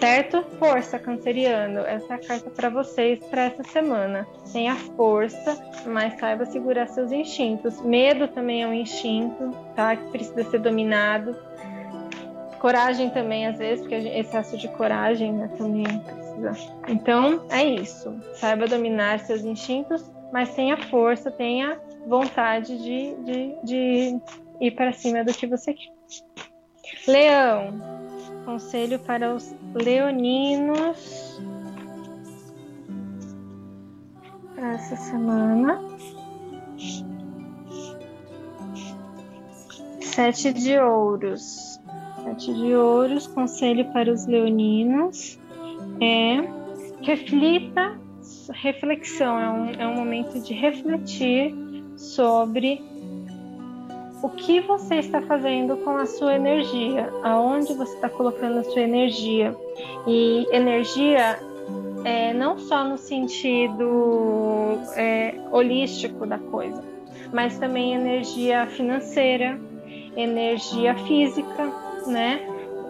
Certo? 0.00 0.42
Força, 0.58 0.98
canceriano. 0.98 1.80
Essa 1.80 2.14
é 2.14 2.16
a 2.16 2.18
carta 2.18 2.50
para 2.50 2.70
vocês 2.70 3.18
para 3.26 3.42
essa 3.42 3.62
semana. 3.64 4.26
Tenha 4.50 4.74
força, 4.74 5.62
mas 5.86 6.18
saiba 6.18 6.46
segurar 6.46 6.88
seus 6.88 7.12
instintos. 7.12 7.78
Medo 7.82 8.26
também 8.28 8.62
é 8.62 8.66
um 8.66 8.72
instinto, 8.72 9.50
tá? 9.76 9.94
Que 9.94 10.10
precisa 10.10 10.42
ser 10.44 10.60
dominado. 10.60 11.36
Coragem 12.58 13.10
também, 13.10 13.46
às 13.46 13.58
vezes, 13.58 13.80
porque 13.80 13.94
excesso 13.94 14.56
de 14.56 14.68
coragem 14.68 15.34
né, 15.34 15.50
também 15.58 15.84
precisa. 15.84 16.52
Então, 16.88 17.46
é 17.50 17.62
isso. 17.62 18.18
Saiba 18.34 18.66
dominar 18.66 19.20
seus 19.20 19.44
instintos, 19.44 20.10
mas 20.32 20.54
tenha 20.54 20.78
força, 20.88 21.30
tenha 21.30 21.78
vontade 22.06 22.78
de, 22.78 23.14
de, 23.16 23.54
de 23.64 24.20
ir 24.60 24.70
para 24.70 24.92
cima 24.92 25.22
do 25.24 25.32
que 25.32 25.46
você 25.46 25.74
quer. 25.74 25.92
Leão, 27.06 28.09
Conselho 28.44 28.98
para 29.00 29.34
os 29.34 29.54
leoninos 29.74 31.40
para 34.54 34.72
essa 34.74 34.96
semana. 34.96 35.80
Sete 40.00 40.52
de 40.52 40.78
ouros. 40.78 41.80
Sete 42.24 42.52
de 42.52 42.74
ouros, 42.74 43.26
conselho 43.26 43.90
para 43.92 44.12
os 44.12 44.26
leoninos 44.26 45.38
é 46.00 46.60
reflita, 47.02 47.98
reflexão, 48.52 49.38
é 49.38 49.50
um, 49.50 49.70
é 49.70 49.86
um 49.86 49.94
momento 49.94 50.38
de 50.40 50.52
refletir 50.52 51.54
sobre 51.96 52.82
o 54.22 54.28
que 54.28 54.60
você 54.60 54.96
está 54.96 55.22
fazendo 55.22 55.76
com 55.78 55.90
a 55.96 56.06
sua 56.06 56.34
energia, 56.34 57.10
aonde 57.22 57.72
você 57.74 57.94
está 57.94 58.08
colocando 58.08 58.58
a 58.58 58.64
sua 58.64 58.82
energia. 58.82 59.56
E 60.06 60.46
energia 60.50 61.38
é, 62.04 62.32
não 62.32 62.58
só 62.58 62.84
no 62.84 62.98
sentido 62.98 64.78
é, 64.96 65.34
holístico 65.50 66.26
da 66.26 66.38
coisa, 66.38 66.82
mas 67.32 67.58
também 67.58 67.94
energia 67.94 68.66
financeira, 68.66 69.58
energia 70.16 70.94
física, 71.06 71.72
né? 72.06 72.40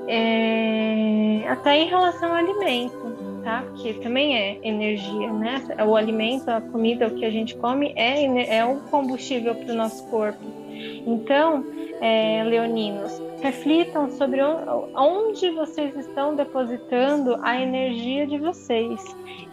É, 0.09 1.49
até 1.49 1.79
em 1.79 1.89
relação 1.89 2.31
ao 2.31 2.37
alimento, 2.37 3.17
tá? 3.45 3.63
Porque 3.69 3.95
também 3.95 4.37
é 4.37 4.59
energia, 4.63 5.33
né? 5.33 5.63
O 5.87 5.95
alimento, 5.95 6.49
a 6.49 6.61
comida, 6.61 7.07
o 7.07 7.15
que 7.15 7.25
a 7.25 7.31
gente 7.31 7.57
come 7.57 7.93
é, 7.95 8.57
é 8.57 8.65
um 8.65 8.81
combustível 8.81 9.55
para 9.55 9.73
o 9.73 9.77
nosso 9.77 10.05
corpo. 10.09 10.60
Então, 11.07 11.65
é, 12.01 12.43
leoninos, 12.45 13.21
reflitam 13.43 14.11
sobre 14.11 14.41
onde 14.43 15.51
vocês 15.51 15.97
estão 15.97 16.35
depositando 16.35 17.39
a 17.43 17.61
energia 17.61 18.27
de 18.27 18.39
vocês. 18.39 19.01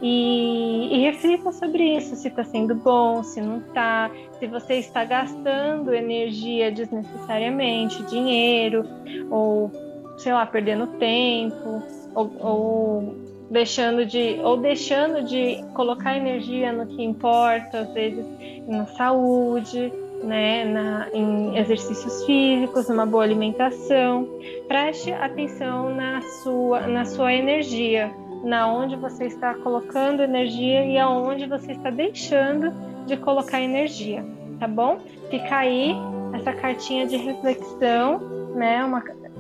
E, 0.02 0.90
e 0.92 1.02
reflitam 1.02 1.52
sobre 1.52 1.98
isso, 1.98 2.16
se 2.16 2.28
está 2.28 2.44
sendo 2.44 2.76
bom, 2.76 3.24
se 3.24 3.42
não 3.42 3.58
está, 3.60 4.12
se 4.40 4.48
você 4.48 4.76
está 4.76 5.04
gastando 5.04 5.94
energia 5.94 6.72
desnecessariamente, 6.72 8.04
dinheiro, 8.04 8.86
ou 9.30 9.72
sei 10.18 10.34
lá, 10.34 10.46
perdendo 10.46 10.88
tempo, 10.98 11.82
ou, 12.14 12.32
ou 12.40 13.16
deixando 13.50 14.06
de 14.06 14.40
ou 14.44 14.58
deixando 14.58 15.24
de 15.24 15.64
colocar 15.74 16.18
energia 16.18 16.72
no 16.72 16.86
que 16.86 17.02
importa, 17.02 17.80
às 17.80 17.94
vezes 17.94 18.26
na 18.68 18.86
saúde 18.86 19.92
né, 20.24 20.66
na, 20.66 21.08
em 21.14 21.58
exercícios 21.58 22.26
físicos, 22.26 22.88
numa 22.90 23.06
boa 23.06 23.24
alimentação. 23.24 24.28
Preste 24.68 25.12
atenção 25.12 25.94
na 25.96 26.22
sua, 26.22 26.88
na 26.88 27.06
sua 27.06 27.34
energia, 27.34 28.12
na 28.44 28.72
onde 28.72 28.96
você 28.96 29.26
está 29.26 29.54
colocando 29.56 30.22
energia 30.22 30.86
e 30.86 30.98
aonde 30.98 31.48
você 31.48 31.72
está 31.72 31.90
deixando 31.90 32.72
de 33.06 33.18
colocar 33.18 33.62
energia, 33.62 34.24
tá 34.60 34.68
bom? 34.68 35.00
Fica 35.30 35.58
aí 35.58 35.96
essa 36.34 36.54
cartinha 36.54 37.08
de 37.08 37.16
reflexão, 37.18 38.20
né, 38.54 38.80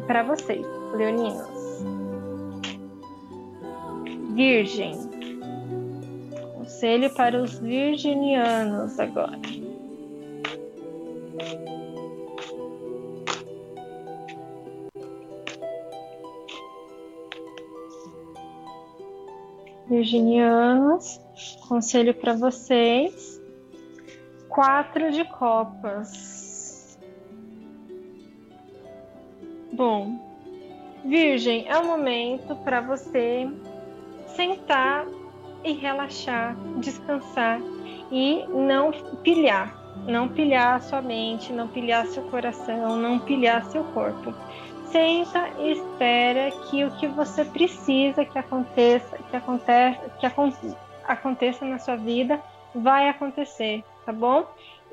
para 0.05 0.23
vocês, 0.23 0.65
leoninos. 0.95 1.47
Virgem. 4.33 4.95
Conselho 6.53 7.13
para 7.15 7.41
os 7.41 7.57
virginianos 7.59 8.99
agora. 8.99 9.39
Virginianos, 19.88 21.19
conselho 21.67 22.13
para 22.13 22.33
vocês. 22.33 23.41
Quatro 24.49 25.12
de 25.12 25.23
copas. 25.25 26.99
Bom, 29.71 30.19
Virgem, 31.05 31.67
é 31.67 31.77
o 31.77 31.86
momento 31.86 32.55
para 32.57 32.81
você 32.81 33.47
sentar 34.36 35.05
e 35.63 35.73
relaxar, 35.73 36.57
descansar 36.79 37.62
e 38.12 38.45
não 38.47 38.91
pilhar 39.23 39.76
não 40.07 40.29
pilhar 40.29 40.81
sua 40.81 41.01
mente, 41.01 41.51
não 41.51 41.67
pilhar 41.67 42.05
seu 42.07 42.23
coração, 42.23 42.95
não 42.95 43.19
pilhar 43.19 43.63
seu 43.65 43.83
corpo. 43.83 44.33
Senta 44.85 45.49
e 45.59 45.73
espera 45.73 46.49
que 46.69 46.85
o 46.85 46.91
que 46.91 47.07
você 47.07 47.43
precisa 47.43 48.23
que 48.23 48.39
aconteça, 48.39 49.17
que 49.29 49.35
aconteça, 49.35 50.09
que 50.17 50.25
aconteça 51.05 51.65
na 51.65 51.77
sua 51.77 51.97
vida, 51.97 52.39
vai 52.73 53.09
acontecer, 53.09 53.83
tá 54.05 54.13
bom? 54.13 54.45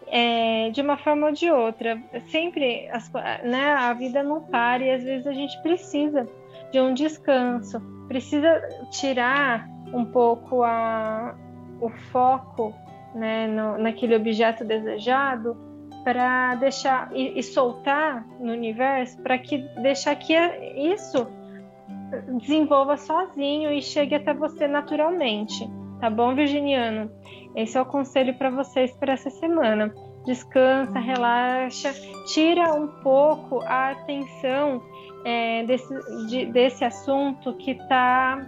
É, 0.09 0.70
de 0.70 0.83
uma 0.83 0.96
forma 0.96 1.29
ou 1.29 1.33
de 1.33 1.50
outra. 1.50 2.03
Sempre 2.29 2.88
as, 2.90 3.11
né, 3.44 3.72
a 3.72 3.92
vida 3.92 4.22
não 4.22 4.42
para 4.42 4.83
e 4.83 4.90
às 4.90 5.05
vezes 5.05 5.27
a 5.27 5.33
gente 5.33 5.57
precisa 5.62 6.29
de 6.72 6.81
um 6.81 6.92
descanso, 6.92 7.81
precisa 8.09 8.61
tirar 8.90 9.68
um 9.92 10.05
pouco 10.05 10.64
a, 10.64 11.37
o 11.81 11.88
foco 12.11 12.74
né, 13.14 13.46
no, 13.46 13.79
naquele 13.79 14.16
objeto 14.16 14.64
desejado 14.64 15.57
para 16.03 16.55
deixar 16.57 17.11
e, 17.14 17.38
e, 17.38 17.42
soltar 17.42 18.27
no 18.38 18.53
universo 18.53 19.20
para 19.22 19.38
que 19.38 19.59
deixar 19.81 20.14
que 20.16 20.35
isso 20.77 21.27
desenvolva 22.38 22.96
sozinho 22.96 23.70
e 23.70 23.81
chegue 23.81 24.14
até 24.14 24.35
você 24.35 24.68
naturalmente, 24.68 25.68
tá 26.00 26.11
bom, 26.11 26.35
Virginiano? 26.35 27.11
Esse 27.57 27.79
é 27.79 27.81
o 27.81 27.87
conselho 27.87 28.35
para 28.35 28.50
vocês 28.50 28.92
para 28.96 29.14
essa 29.14 29.31
semana. 29.31 29.94
Descansa, 30.27 30.98
relaxa, 30.98 31.92
tira 32.27 32.74
um 32.74 32.88
pouco 33.03 33.61
a 33.62 33.90
atenção 33.90 34.83
é, 35.24 35.64
desse, 35.64 36.27
de, 36.27 36.46
desse 36.46 36.85
assunto 36.85 37.55
que 37.55 37.72
está 37.72 38.44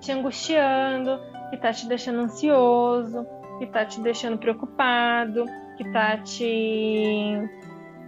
te 0.00 0.12
angustiando, 0.12 1.18
que 1.50 1.56
está 1.56 1.72
te 1.72 1.86
deixando 1.86 2.20
ansioso, 2.20 3.26
que 3.58 3.64
está 3.64 3.84
te 3.84 4.00
deixando 4.00 4.38
preocupado, 4.38 5.44
que 5.76 5.82
está 5.84 6.16
te, 6.18 7.48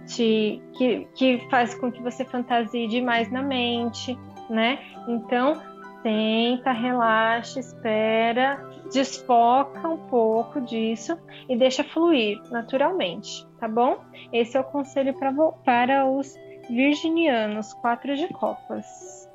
te 0.07 0.61
que, 0.77 1.07
que 1.13 1.47
faz 1.49 1.75
com 1.75 1.91
que 1.91 2.01
você 2.01 2.25
fantasie 2.25 2.87
demais 2.87 3.31
na 3.31 3.41
mente, 3.41 4.17
né? 4.49 4.79
Então, 5.07 5.61
senta, 6.01 6.71
relaxa, 6.71 7.59
espera, 7.59 8.59
desfoca 8.91 9.87
um 9.87 9.97
pouco 9.97 10.61
disso 10.61 11.17
e 11.47 11.55
deixa 11.55 11.83
fluir 11.83 12.41
naturalmente, 12.49 13.47
tá 13.59 13.67
bom? 13.67 13.99
Esse 14.33 14.57
é 14.57 14.59
o 14.59 14.63
conselho 14.63 15.13
pra, 15.13 15.31
para 15.63 16.05
os 16.05 16.35
virginianos, 16.69 17.73
quatro 17.75 18.15
de 18.15 18.27
copas. 18.29 19.29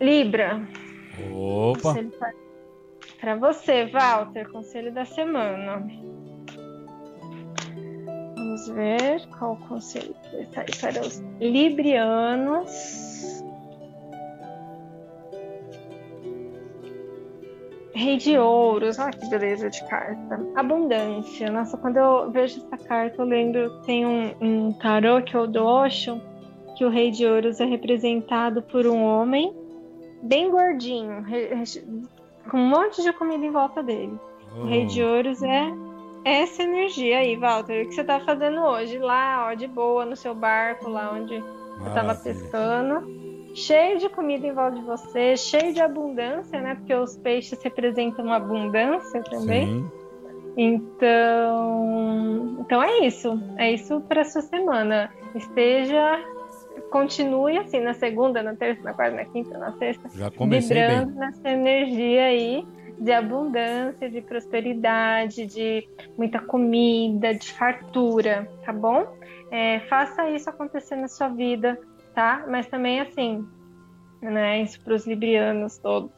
Libra. 0.00 0.62
Opa. 1.30 1.94
Para 2.18 2.32
você, 3.36 3.86
Walter, 3.86 4.50
conselho 4.50 4.92
da 4.92 5.04
semana. 5.04 5.86
Vamos 8.34 8.68
ver 8.68 9.26
qual 9.38 9.56
conselho 9.68 10.14
vai 10.32 10.46
sair 10.46 10.80
para 10.80 11.00
os 11.02 11.18
librianos. 11.38 12.70
Rei 17.94 18.16
de 18.16 18.38
ouros, 18.38 18.98
olha 18.98 19.10
que 19.10 19.28
beleza 19.28 19.68
de 19.68 19.86
carta. 19.86 20.40
Abundância. 20.56 21.50
Nossa, 21.50 21.76
quando 21.76 21.98
eu 21.98 22.30
vejo 22.30 22.64
essa 22.64 22.78
carta, 22.88 23.20
eu 23.20 23.26
lembro, 23.26 23.82
tem 23.82 24.06
um, 24.06 24.34
um 24.40 24.72
tarô 24.72 25.20
que 25.22 25.36
é 25.36 25.38
o 25.38 25.46
do 25.46 25.62
que 26.80 26.84
o 26.86 26.88
Rei 26.88 27.10
de 27.10 27.26
Ouros 27.26 27.60
é 27.60 27.66
representado 27.66 28.62
por 28.62 28.86
um 28.86 29.04
homem 29.04 29.54
bem 30.22 30.50
gordinho, 30.50 31.22
com 32.50 32.58
um 32.58 32.68
monte 32.68 33.02
de 33.02 33.12
comida 33.12 33.44
em 33.44 33.50
volta 33.50 33.82
dele. 33.82 34.18
Oh. 34.54 34.62
O 34.62 34.66
Rei 34.66 34.86
de 34.86 35.02
oh. 35.02 35.16
Ouros 35.16 35.42
é 35.42 35.72
essa 36.24 36.62
energia 36.62 37.18
aí, 37.18 37.36
Walter. 37.36 37.84
O 37.84 37.88
que 37.88 37.94
você 37.94 38.04
tá 38.04 38.20
fazendo 38.20 38.60
hoje? 38.60 38.98
Lá, 38.98 39.48
ó, 39.48 39.54
de 39.54 39.66
boa, 39.66 40.04
no 40.04 40.16
seu 40.16 40.34
barco, 40.34 40.90
lá 40.90 41.12
onde 41.12 41.38
Maravilha. 41.38 41.86
eu 41.86 41.94
tava 41.94 42.14
pescando 42.14 43.20
cheio 43.54 43.98
de 43.98 44.08
comida 44.08 44.46
em 44.46 44.52
volta 44.52 44.76
de 44.76 44.84
você, 44.84 45.36
cheio 45.36 45.72
de 45.72 45.80
abundância, 45.80 46.60
né? 46.60 46.74
Porque 46.74 46.94
os 46.94 47.16
peixes 47.16 47.62
representam 47.62 48.32
abundância 48.32 49.22
também. 49.22 49.66
Sim. 49.66 49.90
Então, 50.56 52.56
então 52.60 52.82
é 52.82 53.06
isso. 53.06 53.40
É 53.56 53.72
isso 53.72 54.00
para 54.02 54.24
sua 54.24 54.42
semana. 54.42 55.10
Esteja, 55.34 56.20
continue 56.90 57.56
assim 57.58 57.80
na 57.80 57.94
segunda, 57.94 58.42
na 58.42 58.54
terça, 58.54 58.82
na 58.82 58.92
quarta, 58.92 59.16
na 59.16 59.24
quinta, 59.24 59.56
na 59.58 59.72
sexta, 59.72 60.08
Já 60.14 60.30
comecei 60.30 60.80
vibrando 60.80 61.12
bem. 61.12 61.20
nessa 61.20 61.48
energia 61.48 62.24
aí 62.24 62.66
de 62.98 63.12
abundância, 63.12 64.10
de 64.10 64.20
prosperidade, 64.20 65.46
de 65.46 65.88
muita 66.18 66.38
comida, 66.38 67.34
de 67.34 67.50
fartura, 67.52 68.46
tá 68.64 68.72
bom? 68.72 69.06
É, 69.50 69.80
faça 69.88 70.28
isso 70.30 70.50
acontecer 70.50 70.96
na 70.96 71.08
sua 71.08 71.28
vida 71.28 71.78
tá? 72.14 72.44
Mas 72.48 72.66
também 72.66 73.00
assim, 73.00 73.46
né? 74.20 74.62
Isso 74.62 74.80
para 74.82 74.94
os 74.94 75.06
librianos 75.06 75.78
todos, 75.78 76.12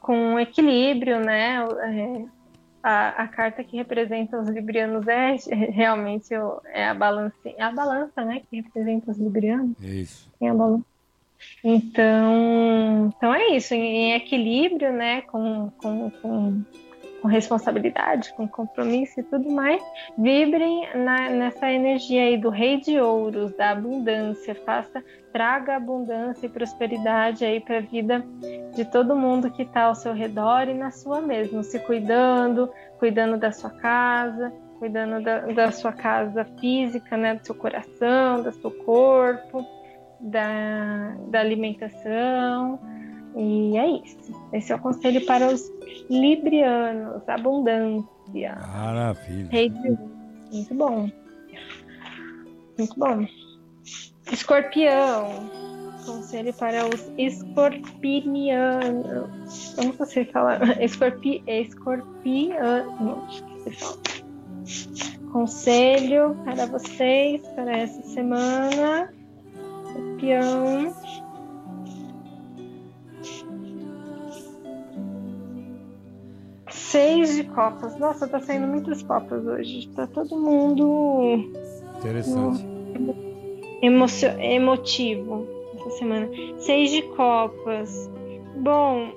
com 0.00 0.38
equilíbrio, 0.38 1.20
né? 1.20 1.64
É, 1.82 2.24
a, 2.82 3.22
a, 3.22 3.28
carta 3.28 3.62
que 3.62 3.76
representa 3.76 4.40
os 4.40 4.48
librianos 4.48 5.06
é 5.06 5.36
realmente 5.70 6.34
é 6.72 6.88
a 6.88 6.94
balança, 6.94 7.36
é 7.44 7.62
a 7.62 7.70
balança, 7.70 8.24
né? 8.24 8.42
Que 8.48 8.56
representa 8.56 9.10
os 9.10 9.18
librianos. 9.18 9.78
Isso. 9.80 10.30
É 10.40 10.48
a 10.48 10.54
balança. 10.54 10.84
Então, 11.64 13.12
então 13.16 13.34
é 13.34 13.56
isso, 13.56 13.74
em, 13.74 13.80
em 13.80 14.12
equilíbrio, 14.14 14.92
né? 14.92 15.22
Com, 15.22 15.70
com, 15.78 16.10
com 16.10 16.64
com 17.22 17.28
responsabilidade, 17.28 18.34
com 18.34 18.48
compromisso 18.48 19.20
e 19.20 19.22
tudo 19.22 19.48
mais, 19.48 19.80
vibrem 20.18 20.88
na, 20.96 21.30
nessa 21.30 21.70
energia 21.70 22.24
aí 22.24 22.36
do 22.36 22.50
rei 22.50 22.80
de 22.80 22.98
ouros, 22.98 23.56
da 23.56 23.70
abundância, 23.70 24.56
faça, 24.66 25.02
traga 25.32 25.76
abundância 25.76 26.46
e 26.46 26.48
prosperidade 26.48 27.44
aí 27.44 27.60
para 27.60 27.78
a 27.78 27.80
vida 27.80 28.26
de 28.74 28.84
todo 28.84 29.14
mundo 29.14 29.52
que 29.52 29.62
está 29.62 29.84
ao 29.84 29.94
seu 29.94 30.12
redor 30.12 30.68
e 30.68 30.74
na 30.74 30.90
sua 30.90 31.20
mesmo, 31.20 31.62
se 31.62 31.78
cuidando, 31.78 32.68
cuidando 32.98 33.38
da 33.38 33.52
sua 33.52 33.70
casa, 33.70 34.52
cuidando 34.80 35.22
da, 35.22 35.46
da 35.46 35.70
sua 35.70 35.92
casa 35.92 36.44
física, 36.58 37.16
né, 37.16 37.36
do 37.36 37.46
seu 37.46 37.54
coração, 37.54 38.42
do 38.42 38.50
seu 38.50 38.72
corpo, 38.84 39.64
da, 40.18 41.14
da 41.28 41.38
alimentação, 41.38 42.80
e 43.36 43.76
é 43.76 43.90
isso. 44.02 44.16
Esse 44.52 44.72
é 44.72 44.76
o 44.76 44.78
conselho 44.78 45.26
para 45.26 45.48
os 45.48 45.68
librianos. 46.10 47.28
Abundância. 47.28 48.56
Maravilha. 48.74 49.48
Rei 49.50 49.68
de... 49.70 49.98
Muito 50.52 50.74
bom. 50.74 51.10
Muito 52.78 52.98
bom. 52.98 53.26
Escorpião. 54.30 55.50
Conselho 56.04 56.52
para 56.54 56.86
os 56.86 57.10
escorpinianos. 57.16 59.76
Não 59.76 59.92
consigo 59.92 60.30
falar. 60.32 60.60
Escorpi... 60.82 61.42
Escorpiano. 61.46 63.26
Conselho 65.32 66.36
para 66.44 66.66
vocês 66.66 67.40
para 67.54 67.78
essa 67.78 68.02
semana. 68.02 69.14
Escorpião. 69.86 71.21
Seis 76.92 77.36
de 77.36 77.44
copas. 77.44 77.98
Nossa, 77.98 78.28
tá 78.28 78.38
saindo 78.38 78.66
muitas 78.66 79.02
copas 79.02 79.46
hoje. 79.46 79.88
Tá 79.96 80.06
todo 80.06 80.38
mundo. 80.38 81.50
Interessante. 81.96 82.62
Emocio... 83.80 84.28
Emotivo 84.38 85.46
essa 85.74 85.90
semana. 85.92 86.28
Seis 86.58 86.90
de 86.90 87.00
copas. 87.16 88.10
Bom, 88.56 89.10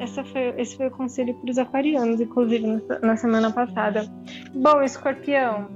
essa 0.00 0.24
foi, 0.24 0.54
esse 0.58 0.76
foi 0.76 0.88
o 0.88 0.90
conselho 0.90 1.32
para 1.34 1.50
os 1.52 1.56
aquarianos, 1.56 2.20
inclusive, 2.20 2.82
na 3.00 3.16
semana 3.16 3.52
passada. 3.52 4.12
Bom, 4.52 4.82
escorpião. 4.82 5.68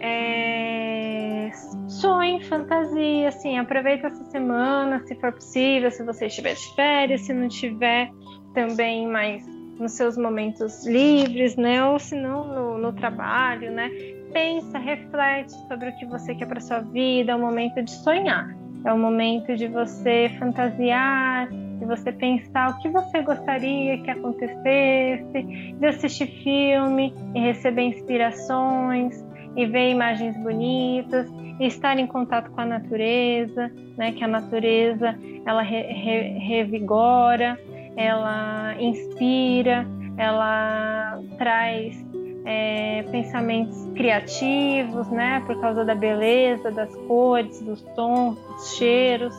É... 0.00 1.50
Sonhe, 1.86 2.42
fantasia, 2.44 3.28
assim, 3.28 3.58
aproveita 3.58 4.06
essa 4.06 4.24
semana, 4.30 5.02
se 5.06 5.14
for 5.16 5.32
possível, 5.32 5.90
se 5.90 6.02
você 6.02 6.28
estiver 6.28 6.54
de 6.54 6.74
férias, 6.74 7.20
se 7.20 7.34
não 7.34 7.46
tiver 7.46 8.10
também 8.54 9.06
mais 9.06 9.44
nos 9.78 9.92
seus 9.92 10.16
momentos 10.16 10.86
livres, 10.86 11.56
né? 11.56 11.84
Ou 11.84 11.98
se 11.98 12.14
não 12.14 12.44
no, 12.44 12.78
no 12.78 12.92
trabalho, 12.92 13.70
né? 13.70 13.90
Pensa, 14.32 14.78
reflete 14.78 15.52
sobre 15.68 15.90
o 15.90 15.96
que 15.96 16.06
você 16.06 16.34
quer 16.34 16.46
para 16.46 16.60
sua 16.60 16.80
vida. 16.80 17.32
É 17.32 17.34
o 17.34 17.38
momento 17.38 17.82
de 17.82 17.90
sonhar. 17.90 18.54
É 18.84 18.92
o 18.92 18.98
momento 18.98 19.56
de 19.56 19.66
você 19.66 20.30
fantasiar, 20.38 21.48
de 21.48 21.86
você 21.86 22.12
pensar 22.12 22.70
o 22.70 22.78
que 22.80 22.88
você 22.90 23.22
gostaria 23.22 23.96
que 23.98 24.10
acontecesse, 24.10 25.74
de 25.78 25.86
assistir 25.86 26.26
filme 26.42 27.14
e 27.34 27.40
receber 27.40 27.82
inspirações 27.82 29.24
e 29.56 29.66
ver 29.66 29.90
imagens 29.90 30.36
bonitas, 30.36 31.30
e 31.60 31.66
estar 31.66 31.98
em 31.98 32.06
contato 32.06 32.50
com 32.50 32.60
a 32.60 32.66
natureza, 32.66 33.70
né? 33.96 34.12
Que 34.12 34.24
a 34.24 34.28
natureza 34.28 35.16
ela 35.46 35.62
re, 35.62 35.82
re, 35.82 36.38
revigora, 36.38 37.58
ela 37.96 38.74
inspira, 38.78 39.86
ela 40.16 41.20
traz 41.38 42.04
é, 42.44 43.02
pensamentos 43.10 43.88
criativos, 43.94 45.08
né? 45.08 45.42
Por 45.46 45.60
causa 45.60 45.84
da 45.84 45.94
beleza, 45.94 46.70
das 46.70 46.94
cores, 47.06 47.60
dos 47.62 47.82
tons, 47.96 48.38
dos 48.38 48.76
cheiros. 48.76 49.34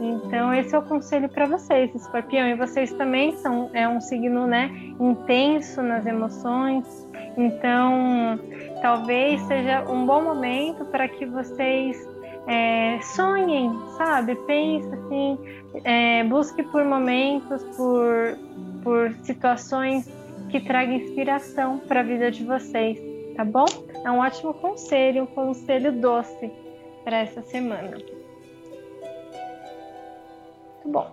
Então 0.00 0.52
esse 0.54 0.74
é 0.74 0.78
o 0.78 0.82
conselho 0.82 1.28
para 1.28 1.44
vocês, 1.46 1.94
Escorpião. 1.94 2.46
E 2.46 2.54
vocês 2.54 2.90
também 2.92 3.36
são 3.36 3.70
é 3.74 3.86
um 3.86 4.00
signo, 4.00 4.46
né? 4.46 4.70
Intenso 4.98 5.82
nas 5.82 6.06
emoções. 6.06 7.06
Então 7.36 8.38
talvez 8.80 9.40
seja 9.42 9.84
um 9.90 10.06
bom 10.06 10.22
momento 10.22 10.86
para 10.86 11.06
que 11.06 11.26
vocês 11.26 12.08
é, 12.46 13.00
sonhem, 13.02 13.70
sabe? 13.96 14.34
Pense 14.46 14.88
assim, 14.88 15.38
é, 15.84 16.24
busque 16.24 16.62
por 16.62 16.84
momentos, 16.84 17.62
por, 17.76 18.38
por 18.82 19.12
situações 19.22 20.08
que 20.50 20.60
tragam 20.60 20.94
inspiração 20.94 21.78
para 21.78 22.00
a 22.00 22.02
vida 22.02 22.30
de 22.30 22.44
vocês, 22.44 22.98
tá 23.36 23.44
bom? 23.44 23.66
É 24.04 24.10
um 24.10 24.18
ótimo 24.18 24.54
conselho, 24.54 25.22
um 25.22 25.26
conselho 25.26 25.92
doce 25.92 26.50
para 27.04 27.18
essa 27.18 27.42
semana. 27.42 27.90
Muito 27.92 28.12
bom. 30.86 31.12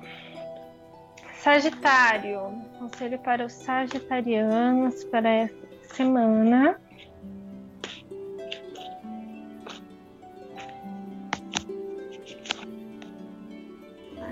Sagitário, 1.36 2.42
conselho 2.80 3.20
para 3.20 3.46
os 3.46 3.54
sagitarianos 3.54 5.04
para 5.06 5.30
essa 5.30 5.56
semana. 5.94 6.80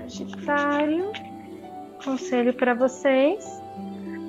Sagitário, 0.08 1.10
conselho 2.04 2.54
para 2.54 2.74
vocês: 2.74 3.44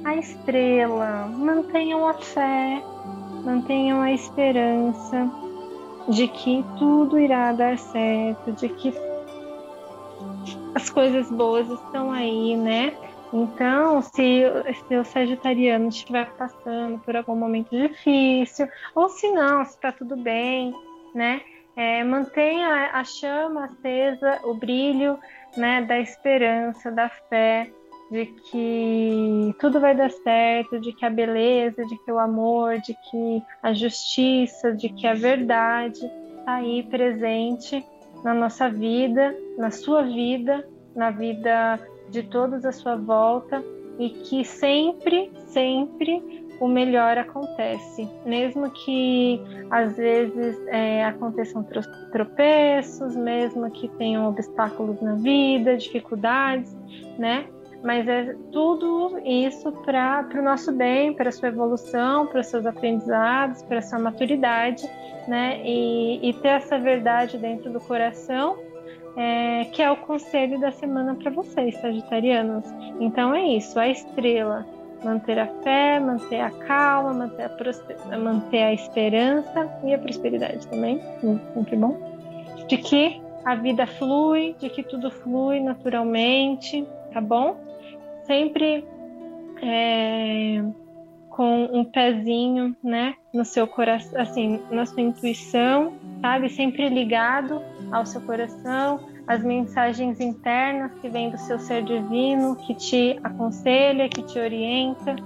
a 0.03 0.15
estrela, 0.15 1.27
mantenham 1.27 2.07
a 2.07 2.15
fé, 2.15 2.81
mantenham 3.43 4.01
a 4.01 4.11
esperança 4.11 5.29
de 6.09 6.27
que 6.29 6.65
tudo 6.79 7.19
irá 7.19 7.53
dar 7.53 7.77
certo, 7.77 8.53
de 8.53 8.69
que 8.69 8.91
as 10.73 10.89
coisas 10.89 11.29
boas 11.29 11.69
estão 11.69 12.11
aí, 12.11 12.57
né? 12.57 12.93
Então, 13.31 14.01
se, 14.01 14.43
se 14.87 14.95
o 14.95 15.05
sagitariano 15.05 15.89
estiver 15.89 16.31
passando 16.37 16.97
por 16.99 17.15
algum 17.15 17.35
momento 17.35 17.69
difícil, 17.69 18.67
ou 18.95 19.09
se 19.09 19.29
não, 19.31 19.63
se 19.63 19.75
está 19.75 19.91
tudo 19.91 20.17
bem, 20.17 20.73
né? 21.13 21.41
É, 21.75 22.03
mantenha 22.03 22.89
a 22.93 23.03
chama 23.03 23.65
acesa, 23.65 24.39
o 24.43 24.55
brilho 24.55 25.19
né, 25.57 25.81
da 25.81 25.99
esperança, 25.99 26.91
da 26.91 27.09
fé, 27.09 27.69
de 28.09 28.25
que 28.25 29.55
tudo 29.59 29.79
vai 29.79 29.95
dar 29.95 30.09
certo, 30.09 30.79
de 30.79 30.93
que 30.93 31.05
a 31.05 31.09
beleza, 31.09 31.85
de 31.85 31.97
que 32.03 32.11
o 32.11 32.19
amor, 32.19 32.79
de 32.79 32.93
que 32.93 33.43
a 33.61 33.73
justiça, 33.73 34.71
de 34.71 34.89
que 34.89 35.05
a 35.05 35.13
verdade 35.13 35.99
está 36.39 36.55
aí 36.55 36.83
presente 36.83 37.85
na 38.23 38.33
nossa 38.33 38.69
vida, 38.69 39.35
na 39.57 39.71
sua 39.71 40.03
vida, 40.03 40.65
na 40.95 41.11
vida 41.11 41.79
de 42.09 42.23
todos 42.23 42.65
à 42.65 42.71
sua 42.71 42.95
volta 42.95 43.63
e 43.99 44.09
que 44.09 44.45
sempre, 44.45 45.31
sempre 45.47 46.46
o 46.59 46.67
melhor 46.67 47.17
acontece, 47.17 48.09
mesmo 48.25 48.69
que 48.71 49.41
às 49.69 49.95
vezes 49.95 50.57
é, 50.67 51.05
aconteçam 51.05 51.65
tropeços, 52.11 53.15
mesmo 53.15 53.69
que 53.71 53.87
tenham 53.89 54.27
obstáculos 54.27 55.01
na 55.01 55.15
vida, 55.15 55.77
dificuldades, 55.77 56.75
né? 57.17 57.45
Mas 57.83 58.07
é 58.07 58.35
tudo 58.51 59.19
isso 59.23 59.71
para 59.71 60.27
o 60.33 60.41
nosso 60.41 60.71
bem, 60.71 61.13
para 61.13 61.31
sua 61.31 61.49
evolução, 61.49 62.25
para 62.25 62.41
seus 62.41 62.65
aprendizados, 62.65 63.61
para 63.63 63.81
sua 63.81 63.99
maturidade, 63.99 64.83
né? 65.27 65.61
E, 65.63 66.29
e 66.29 66.33
ter 66.33 66.49
essa 66.49 66.79
verdade 66.79 67.37
dentro 67.37 67.71
do 67.71 67.79
coração 67.79 68.57
é, 69.17 69.65
que 69.65 69.81
é 69.81 69.89
o 69.89 69.97
conselho 69.97 70.59
da 70.59 70.71
semana 70.71 71.15
para 71.15 71.31
vocês, 71.31 71.75
sagitarianos. 71.81 72.65
Então 72.99 73.33
é 73.33 73.43
isso, 73.47 73.79
a 73.79 73.89
estrela, 73.89 74.63
manter 75.03 75.39
a 75.39 75.47
fé, 75.63 75.99
manter 75.99 76.41
a 76.41 76.51
calma, 76.51 77.13
manter 77.13 77.43
a, 77.43 78.17
manter 78.17 78.63
a 78.63 78.73
esperança 78.73 79.69
e 79.83 79.93
a 79.93 79.97
prosperidade 79.97 80.67
também, 80.67 81.01
sempre 81.53 81.75
bom. 81.75 81.97
De 82.67 82.77
que 82.77 83.21
a 83.45 83.55
vida 83.55 83.87
flui, 83.87 84.55
de 84.59 84.69
que 84.69 84.83
tudo 84.83 85.09
flui 85.09 85.59
naturalmente, 85.59 86.85
tá 87.13 87.21
bom? 87.21 87.57
Sempre 88.25 88.85
é, 89.61 90.61
com 91.29 91.65
um 91.65 91.85
pezinho, 91.85 92.75
né, 92.83 93.15
no 93.33 93.45
seu 93.45 93.67
coração, 93.67 94.19
assim, 94.19 94.59
na 94.71 94.85
sua 94.85 95.01
intuição, 95.01 95.93
sabe? 96.21 96.49
Sempre 96.49 96.89
ligado 96.89 97.61
ao 97.91 98.05
seu 98.05 98.19
coração, 98.21 98.99
as 99.27 99.43
mensagens 99.43 100.19
internas 100.21 100.91
que 101.01 101.09
vêm 101.09 101.29
do 101.29 101.37
seu 101.37 101.59
ser 101.59 101.83
divino, 101.83 102.55
que 102.55 102.73
te 102.73 103.19
aconselha, 103.23 104.07
que 104.07 104.23
te 104.23 104.39
orienta, 104.39 105.17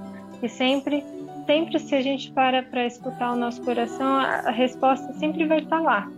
e 0.42 0.50
sempre, 0.50 1.06
sempre 1.46 1.78
se 1.80 1.94
a 1.94 2.02
gente 2.02 2.32
para 2.32 2.64
para 2.64 2.88
escutar 2.88 3.34
o 3.34 3.36
nosso 3.36 3.62
coração, 3.62 4.16
a, 4.16 4.50
resposta 4.50 5.14
sempre 5.14 5.46
vai 5.46 5.60
estar 5.60 5.80
lá, 5.80 6.10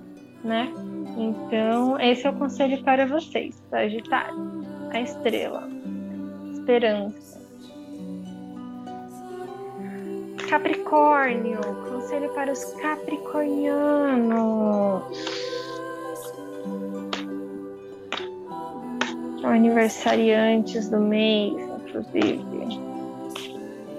né? 0.43 0.72
Então, 1.17 2.00
esse 2.00 2.26
é 2.26 2.30
o 2.30 2.34
conselho 2.34 2.82
para 2.84 3.06
vocês, 3.06 3.62
Sagitário, 3.69 4.63
a 4.91 5.02
estrela, 5.02 5.69
esperança. 6.54 7.43
Capricórnio, 10.50 11.60
conselho 11.89 12.30
para 12.34 12.52
os 12.52 12.63
capricornianos. 12.76 15.42
Aniversariantes 19.47 20.89
do 20.89 20.99
mês, 20.99 21.53
inclusive. 21.53 22.79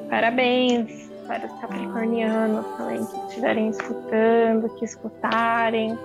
Parabéns 0.08 1.10
para 1.26 1.46
os 1.46 1.60
capricornianos 1.60 2.66
também 2.76 3.04
que 3.04 3.16
estiverem 3.28 3.68
escutando, 3.68 4.68
que 4.76 4.84
escutarem. 4.84 5.98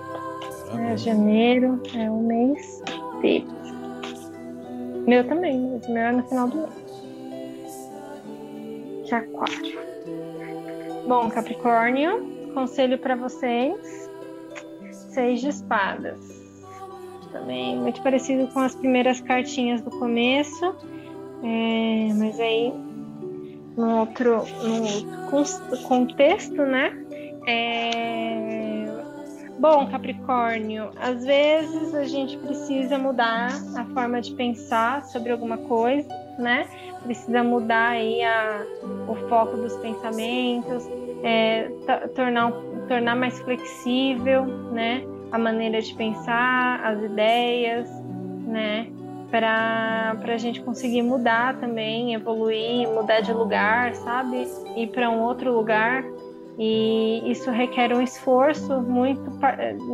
É, 0.78 0.96
janeiro 0.96 1.80
é 1.94 2.10
o 2.10 2.18
mês 2.18 2.82
deles. 3.20 3.50
Meu 5.06 5.26
também, 5.26 5.70
mas 5.72 5.88
meu 5.88 6.02
é 6.02 6.12
no 6.12 6.22
final 6.24 6.48
do 6.48 6.56
mês. 6.56 6.70
É 9.10 9.16
aquário. 9.16 9.80
Bom, 11.08 11.28
Capricórnio, 11.30 12.52
conselho 12.54 12.98
para 12.98 13.16
vocês: 13.16 14.08
seis 14.92 15.40
de 15.40 15.48
espadas 15.48 16.39
também, 17.32 17.76
muito 17.76 18.02
parecido 18.02 18.46
com 18.48 18.60
as 18.60 18.74
primeiras 18.74 19.20
cartinhas 19.20 19.80
do 19.82 19.90
começo, 19.90 20.74
é, 21.42 22.12
mas 22.14 22.38
aí 22.38 22.72
num 23.76 24.00
outro, 24.00 24.44
num 24.62 24.82
outro 25.32 25.82
contexto, 25.88 26.62
né? 26.62 26.92
É... 27.46 29.00
Bom, 29.58 29.86
Capricórnio, 29.90 30.90
às 30.98 31.24
vezes 31.24 31.94
a 31.94 32.04
gente 32.04 32.36
precisa 32.38 32.98
mudar 32.98 33.50
a 33.76 33.84
forma 33.86 34.20
de 34.20 34.32
pensar 34.32 35.04
sobre 35.04 35.32
alguma 35.32 35.58
coisa, 35.58 36.08
né? 36.38 36.66
Precisa 37.02 37.44
mudar 37.44 37.90
aí 37.90 38.22
a, 38.22 38.64
o 39.06 39.14
foco 39.28 39.58
dos 39.58 39.76
pensamentos, 39.76 40.88
é, 41.22 41.70
tornar, 42.14 42.52
tornar 42.88 43.16
mais 43.16 43.38
flexível, 43.40 44.46
né? 44.46 45.04
A 45.30 45.38
maneira 45.38 45.80
de 45.80 45.94
pensar, 45.94 46.80
as 46.84 47.02
ideias, 47.02 47.88
né? 48.46 48.88
Para 49.30 50.16
a 50.22 50.36
gente 50.36 50.60
conseguir 50.60 51.02
mudar 51.02 51.56
também, 51.60 52.14
evoluir, 52.14 52.88
mudar 52.88 53.20
de 53.20 53.32
lugar, 53.32 53.94
sabe? 53.94 54.48
Ir 54.76 54.88
para 54.88 55.08
um 55.08 55.20
outro 55.20 55.52
lugar. 55.54 56.04
E 56.58 57.22
isso 57.30 57.50
requer 57.50 57.94
um 57.94 58.02
esforço 58.02 58.80
muito 58.82 59.30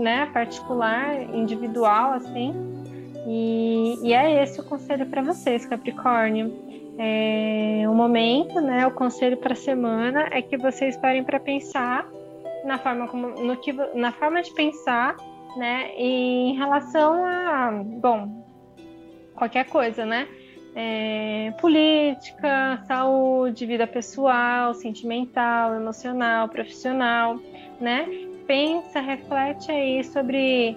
né, 0.01 0.27
particular, 0.33 1.23
individual, 1.35 2.15
assim. 2.15 2.55
E, 3.27 3.99
e 4.03 4.15
é 4.15 4.43
esse 4.43 4.61
o 4.61 4.65
conselho 4.65 5.05
para 5.07 5.21
vocês, 5.21 5.67
Capricórnio. 5.67 6.53
É, 6.99 7.85
o 7.87 7.95
momento, 7.95 8.59
né, 8.61 8.87
o 8.87 8.91
conselho 8.91 9.37
para 9.37 9.53
a 9.53 9.57
semana 9.57 10.29
é 10.31 10.41
que 10.41 10.57
vocês 10.57 10.97
parem 10.97 11.23
para 11.23 11.39
pensar 11.39 12.09
na 12.67 12.79
forma 12.79 13.07
como 13.07 13.29
no 13.29 13.57
que 13.57 13.73
na 13.95 14.13
forma 14.13 14.43
de 14.43 14.53
pensar, 14.53 15.17
né? 15.57 15.93
Em 15.97 16.55
relação 16.57 17.25
a, 17.25 17.71
bom, 17.73 18.45
qualquer 19.35 19.67
coisa, 19.67 20.05
né? 20.05 20.27
É, 20.75 21.55
política, 21.59 22.83
saúde, 22.87 23.65
vida 23.65 23.87
pessoal, 23.87 24.75
sentimental, 24.75 25.75
emocional, 25.75 26.49
profissional, 26.49 27.39
né? 27.81 28.07
Pensa, 28.47 29.01
reflete 29.01 29.71
aí 29.71 30.05
sobre 30.05 30.77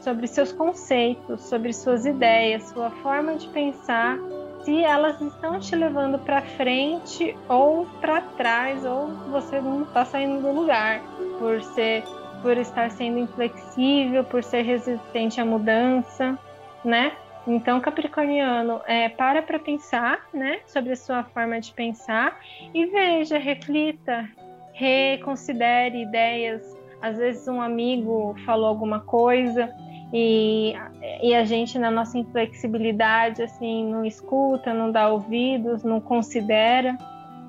sobre 0.00 0.26
seus 0.26 0.52
conceitos, 0.52 1.42
sobre 1.42 1.72
suas 1.72 2.06
ideias, 2.06 2.68
sua 2.68 2.90
forma 2.90 3.34
de 3.34 3.48
pensar 3.48 4.16
se 4.62 4.82
elas 4.84 5.20
estão 5.20 5.58
te 5.58 5.74
levando 5.74 6.18
para 6.18 6.42
frente 6.42 7.36
ou 7.48 7.86
para 8.00 8.20
trás, 8.20 8.84
ou 8.84 9.08
você 9.30 9.60
não 9.60 9.82
está 9.82 10.04
saindo 10.04 10.42
do 10.42 10.52
lugar 10.52 11.00
por 11.38 11.62
ser, 11.62 12.04
por 12.42 12.56
estar 12.56 12.90
sendo 12.90 13.18
inflexível, 13.18 14.24
por 14.24 14.42
ser 14.42 14.62
resistente 14.62 15.40
à 15.40 15.44
mudança, 15.44 16.38
né? 16.84 17.12
Então, 17.46 17.80
Capricorniano, 17.80 18.80
é, 18.86 19.08
para 19.08 19.40
para 19.40 19.58
pensar, 19.58 20.28
né, 20.34 20.60
sobre 20.66 20.92
a 20.92 20.96
sua 20.96 21.24
forma 21.24 21.58
de 21.58 21.72
pensar 21.72 22.38
e 22.74 22.84
veja, 22.84 23.38
reflita, 23.38 24.28
reconsidere 24.74 26.02
ideias. 26.02 26.76
Às 27.00 27.16
vezes 27.16 27.48
um 27.48 27.60
amigo 27.60 28.34
falou 28.44 28.66
alguma 28.66 29.00
coisa 29.00 29.72
e, 30.12 30.74
e 31.22 31.34
a 31.34 31.44
gente, 31.44 31.78
na 31.78 31.90
nossa 31.90 32.18
inflexibilidade, 32.18 33.42
assim, 33.42 33.90
não 33.90 34.04
escuta, 34.04 34.74
não 34.74 34.90
dá 34.90 35.08
ouvidos, 35.08 35.82
não 35.82 36.00
considera, 36.00 36.98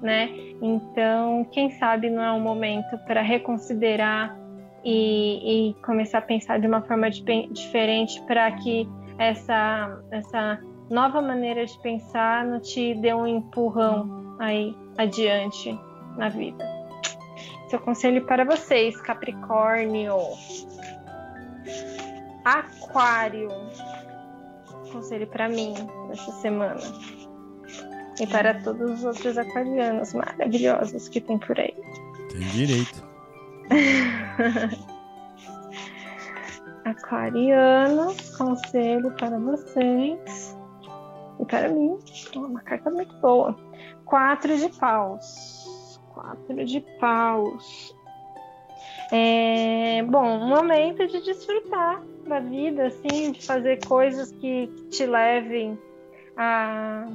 né? 0.02 0.30
Então, 0.62 1.46
quem 1.52 1.72
sabe 1.72 2.10
não 2.10 2.24
é 2.24 2.32
um 2.32 2.40
momento 2.40 2.98
para 3.06 3.22
reconsiderar 3.22 4.38
e, 4.84 5.70
e, 5.72 5.74
começar 5.82 6.20
a 6.20 6.22
pensar 6.22 6.60
de 6.60 6.68
uma 6.68 6.82
forma 6.82 7.10
de, 7.10 7.22
diferente 7.52 8.22
para 8.24 8.52
que 8.54 8.88
essa, 9.18 10.02
essa 10.12 10.60
nova 10.90 11.22
maneira 11.22 11.66
de 11.66 11.78
pensar 11.80 12.46
não 12.46 12.60
te 12.60 12.96
dê 12.96 13.14
um 13.14 13.28
empurrão 13.28 14.38
aí 14.40 14.74
adiante 14.98 15.78
na 16.18 16.30
vida. 16.30 16.64
Seu 17.70 17.80
conselho 17.80 18.26
para 18.26 18.46
vocês, 18.46 19.00
Capricórnio. 19.02 20.18
Aquário. 22.44 23.50
Conselho 24.92 25.28
para 25.28 25.48
mim 25.48 25.74
essa 26.12 26.32
semana. 26.32 26.82
E 28.20 28.28
para 28.28 28.54
todos 28.62 29.00
os 29.00 29.06
outros 29.06 29.38
aquarianos 29.38 30.14
maravilhosos 30.14 31.08
que 31.08 31.22
tem 31.22 31.38
por 31.38 31.58
aí. 31.60 31.74
Tem 32.32 32.42
direito. 32.50 33.08
Aquarianos, 36.84 38.36
conselho 38.36 39.12
para 39.12 39.40
vocês. 39.40 40.58
E 41.40 41.46
para 41.46 41.70
mim, 41.70 41.98
uma 42.36 42.62
carta 42.62 42.90
muito 42.90 43.16
boa. 43.18 43.56
Quatro 44.06 44.58
de 44.58 44.70
paus. 44.78 46.02
Quatro 46.14 46.66
de 46.66 46.82
paus. 47.00 47.96
É, 49.12 50.04
bom, 50.04 50.40
um 50.40 50.50
momento 50.50 51.08
de 51.08 51.22
desfrutar 51.22 52.04
da 52.28 52.40
vida, 52.40 52.88
assim, 52.88 53.32
de 53.32 53.46
fazer 53.46 53.84
coisas 53.86 54.32
que 54.34 54.68
te 54.92 55.06
levem 55.06 55.80
a, 56.38 57.08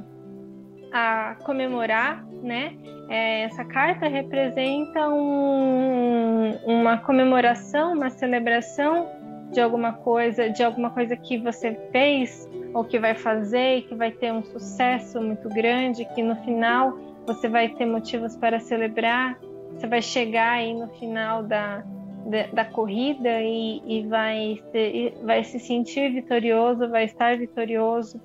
a 0.97 1.35
comemorar, 1.43 2.25
né? 2.41 2.73
É, 3.09 3.41
essa 3.41 3.65
carta 3.65 4.07
representa 4.07 5.09
um, 5.09 6.51
uma 6.65 6.97
comemoração, 6.99 7.91
uma 7.91 8.09
celebração 8.09 9.09
de 9.51 9.59
alguma 9.59 9.91
coisa, 9.91 10.49
de 10.49 10.63
alguma 10.63 10.89
coisa 10.89 11.17
que 11.17 11.37
você 11.37 11.77
fez 11.91 12.49
ou 12.73 12.85
que 12.85 12.97
vai 12.97 13.13
fazer 13.13 13.79
e 13.79 13.81
que 13.81 13.93
vai 13.93 14.09
ter 14.09 14.31
um 14.31 14.41
sucesso 14.41 15.21
muito 15.21 15.49
grande, 15.49 16.05
que 16.15 16.23
no 16.23 16.37
final 16.45 16.97
você 17.27 17.49
vai 17.49 17.67
ter 17.67 17.85
motivos 17.85 18.37
para 18.37 18.61
celebrar, 18.61 19.37
você 19.73 19.87
vai 19.87 20.01
chegar 20.01 20.53
aí 20.53 20.73
no 20.73 20.87
final 20.93 21.43
da, 21.43 21.83
da, 22.25 22.47
da 22.53 22.65
corrida 22.65 23.41
e, 23.41 23.81
e 23.85 24.07
vai, 24.07 24.63
ser, 24.71 25.13
vai 25.23 25.43
se 25.43 25.59
sentir 25.59 26.13
vitorioso, 26.13 26.89
vai 26.89 27.03
estar 27.03 27.37
vitorioso, 27.37 28.17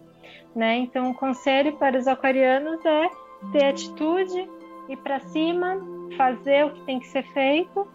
né? 0.54 0.78
Então 0.78 1.10
o 1.10 1.14
conselho 1.14 1.76
para 1.76 1.98
os 1.98 2.06
aquarianos 2.06 2.84
é 2.84 3.10
ter 3.52 3.64
atitude, 3.64 4.48
ir 4.88 4.96
para 4.98 5.20
cima, 5.20 5.76
fazer 6.16 6.66
o 6.66 6.70
que 6.74 6.82
tem 6.84 7.00
que 7.00 7.06
ser 7.08 7.22
feito, 7.32 7.86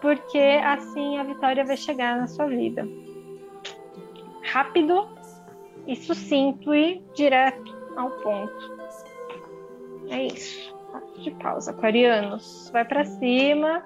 porque 0.00 0.38
assim 0.38 1.18
a 1.18 1.22
vitória 1.22 1.64
vai 1.64 1.76
chegar 1.76 2.18
na 2.18 2.26
sua 2.26 2.46
vida. 2.46 2.86
Rápido 4.42 5.08
e 5.86 5.96
sucinto 5.96 6.74
e 6.74 7.02
direto 7.14 7.74
ao 7.96 8.10
ponto. 8.10 8.74
É 10.10 10.26
isso. 10.26 10.74
De 11.18 11.30
pausa, 11.32 11.70
aquarianos. 11.70 12.70
Vai 12.72 12.84
para 12.84 13.04
cima, 13.04 13.82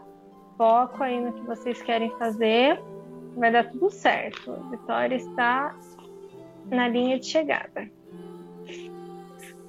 foco 0.56 1.02
aí 1.02 1.20
no 1.20 1.32
que 1.32 1.42
vocês 1.42 1.80
querem 1.82 2.10
fazer. 2.18 2.82
Vai 3.36 3.52
dar 3.52 3.70
tudo 3.70 3.90
certo. 3.90 4.52
A 4.52 4.70
vitória 4.70 5.14
está 5.14 5.74
na 6.70 6.88
linha 6.88 7.18
de 7.18 7.26
chegada. 7.26 7.90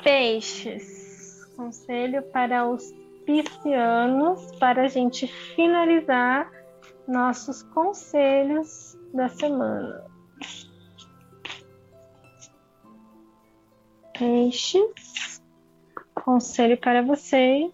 Peixes. 0.04 1.46
Conselho 1.56 2.24
para 2.32 2.66
os 2.70 2.94
piscianos 3.26 4.56
para 4.58 4.84
a 4.84 4.88
gente 4.88 5.28
finalizar 5.28 6.50
nossos 7.08 7.64
conselhos 7.64 8.98
da 9.14 9.28
semana. 9.28 10.06
Peixes, 14.18 15.42
conselho 16.14 16.78
para 16.78 17.02
vocês. 17.02 17.74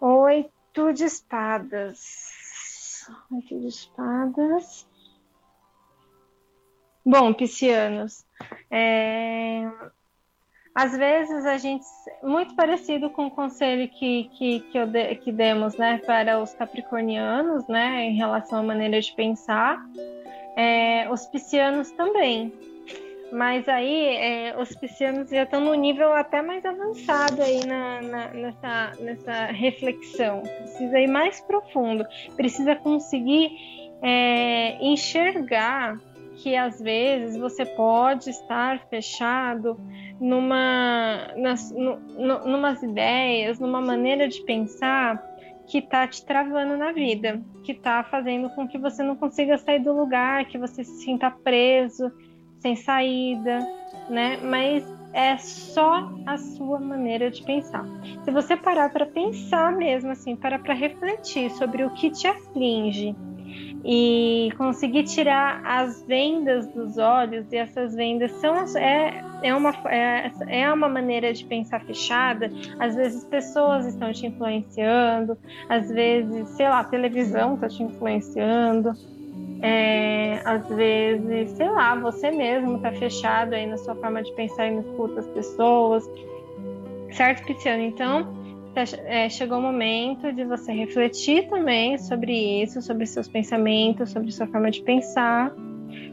Oito 0.00 0.92
de 0.92 1.04
espadas. 1.04 2.00
Oito 3.30 3.60
de 3.60 3.68
espadas. 3.68 4.85
Bom, 7.08 7.32
piscianos, 7.32 8.26
é... 8.68 9.70
às 10.74 10.96
vezes 10.96 11.46
a 11.46 11.56
gente, 11.56 11.86
muito 12.20 12.56
parecido 12.56 13.10
com 13.10 13.26
o 13.26 13.30
conselho 13.30 13.88
que, 13.88 14.24
que, 14.36 14.58
que, 14.58 14.86
de, 14.86 15.14
que 15.14 15.30
demos 15.30 15.76
né, 15.76 15.98
para 16.04 16.42
os 16.42 16.52
capricornianos, 16.54 17.64
né, 17.68 18.06
em 18.06 18.16
relação 18.16 18.58
à 18.58 18.62
maneira 18.64 19.00
de 19.00 19.14
pensar, 19.14 19.80
é, 20.56 21.08
os 21.08 21.24
piscianos 21.26 21.92
também. 21.92 22.52
Mas 23.30 23.68
aí 23.68 24.16
é, 24.16 24.60
os 24.60 24.74
piscianos 24.74 25.30
já 25.30 25.44
estão 25.44 25.60
no 25.60 25.74
nível 25.74 26.12
até 26.12 26.42
mais 26.42 26.64
avançado 26.64 27.40
aí 27.40 27.64
na, 27.64 28.02
na, 28.02 28.28
nessa, 28.30 28.92
nessa 28.98 29.44
reflexão. 29.46 30.42
Precisa 30.42 30.98
ir 30.98 31.06
mais 31.08 31.40
profundo, 31.40 32.04
precisa 32.34 32.74
conseguir 32.74 33.52
é, 34.02 34.76
enxergar 34.84 36.00
que 36.46 36.54
às 36.54 36.80
vezes 36.80 37.36
você 37.36 37.66
pode 37.66 38.30
estar 38.30 38.78
fechado 38.88 39.76
numa, 40.20 41.32
nas, 41.36 41.72
no, 41.72 41.96
no, 41.96 42.46
numas 42.46 42.80
ideias, 42.84 43.58
numa 43.58 43.80
maneira 43.80 44.28
de 44.28 44.40
pensar 44.42 45.20
que 45.66 45.78
está 45.78 46.06
te 46.06 46.24
travando 46.24 46.76
na 46.76 46.92
vida, 46.92 47.42
que 47.64 47.72
está 47.72 48.04
fazendo 48.04 48.48
com 48.50 48.68
que 48.68 48.78
você 48.78 49.02
não 49.02 49.16
consiga 49.16 49.58
sair 49.58 49.80
do 49.80 49.92
lugar, 49.92 50.44
que 50.44 50.56
você 50.56 50.84
se 50.84 51.02
sinta 51.02 51.32
preso, 51.32 52.12
sem 52.60 52.76
saída, 52.76 53.58
né? 54.08 54.38
Mas 54.40 54.86
é 55.12 55.36
só 55.38 56.12
a 56.26 56.38
sua 56.38 56.78
maneira 56.78 57.28
de 57.28 57.42
pensar. 57.42 57.84
Se 58.22 58.30
você 58.30 58.56
parar 58.56 58.92
para 58.92 59.04
pensar 59.04 59.72
mesmo 59.72 60.12
assim, 60.12 60.36
parar 60.36 60.60
para 60.60 60.74
refletir 60.74 61.50
sobre 61.50 61.82
o 61.82 61.90
que 61.90 62.08
te 62.08 62.28
aflige 62.28 63.16
e 63.88 64.50
conseguir 64.58 65.04
tirar 65.04 65.62
as 65.64 66.02
vendas 66.02 66.66
dos 66.74 66.98
olhos 66.98 67.46
e 67.52 67.56
essas 67.56 67.94
vendas 67.94 68.32
são 68.32 68.56
é, 68.76 69.22
é 69.44 69.54
uma 69.54 69.70
é, 69.88 70.32
é 70.48 70.72
uma 70.72 70.88
maneira 70.88 71.32
de 71.32 71.44
pensar 71.44 71.80
fechada 71.84 72.50
às 72.80 72.96
vezes 72.96 73.22
pessoas 73.24 73.86
estão 73.86 74.12
te 74.12 74.26
influenciando 74.26 75.38
às 75.68 75.88
vezes 75.88 76.48
sei 76.48 76.68
lá 76.68 76.82
televisão 76.82 77.54
está 77.54 77.68
te 77.68 77.80
influenciando 77.84 78.90
é, 79.62 80.40
às 80.44 80.68
vezes, 80.68 81.50
sei 81.52 81.70
lá, 81.70 81.94
você 81.94 82.30
mesmo 82.30 82.78
tá 82.78 82.92
fechado 82.92 83.54
aí 83.54 83.66
na 83.66 83.78
sua 83.78 83.94
forma 83.94 84.22
de 84.22 84.30
pensar 84.34 84.66
e 84.66 84.72
não 84.72 84.80
escuta 84.80 85.20
as 85.20 85.26
pessoas, 85.28 86.08
certo, 87.12 87.46
Pisciano? 87.46 87.82
Então, 87.82 88.45
é, 89.04 89.28
chegou 89.28 89.58
o 89.58 89.62
momento 89.62 90.32
de 90.32 90.44
você 90.44 90.72
refletir 90.72 91.48
também 91.48 91.98
sobre 91.98 92.62
isso, 92.62 92.82
sobre 92.82 93.06
seus 93.06 93.28
pensamentos, 93.28 94.10
sobre 94.10 94.30
sua 94.30 94.46
forma 94.46 94.70
de 94.70 94.82
pensar, 94.82 95.52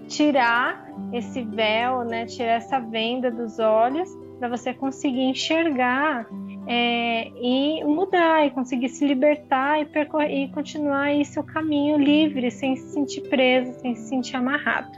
tirar 0.08 0.88
esse 1.12 1.42
véu, 1.44 2.04
né, 2.04 2.26
tirar 2.26 2.54
essa 2.54 2.80
venda 2.80 3.30
dos 3.30 3.60
olhos 3.60 4.10
para 4.40 4.50
você 4.50 4.74
conseguir 4.74 5.24
enxergar 5.24 6.28
é, 6.68 7.28
e 7.42 7.84
mudar, 7.84 8.46
e 8.46 8.52
conseguir 8.52 8.90
se 8.90 9.06
libertar 9.06 9.82
e, 9.82 9.86
percorrer, 9.86 10.44
e 10.46 10.48
continuar 10.50 11.04
aí 11.04 11.26
seu 11.26 11.44
caminho 11.44 11.98
livre, 11.98 12.50
sem 12.50 12.76
se 12.76 12.94
sentir 12.94 13.22
preso, 13.30 13.80
sem 13.80 13.96
se 13.96 14.08
sentir 14.08 14.36
amarrado. 14.38 14.92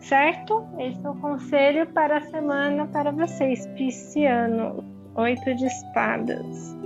Certo? 0.00 0.64
Esse 0.78 1.04
é 1.04 1.10
o 1.10 1.16
conselho 1.16 1.86
para 1.88 2.18
a 2.18 2.20
semana 2.20 2.86
para 2.86 3.10
vocês, 3.10 3.66
pisciano. 3.76 4.95
Oito 5.16 5.54
de 5.54 5.66
espadas. 5.66 6.76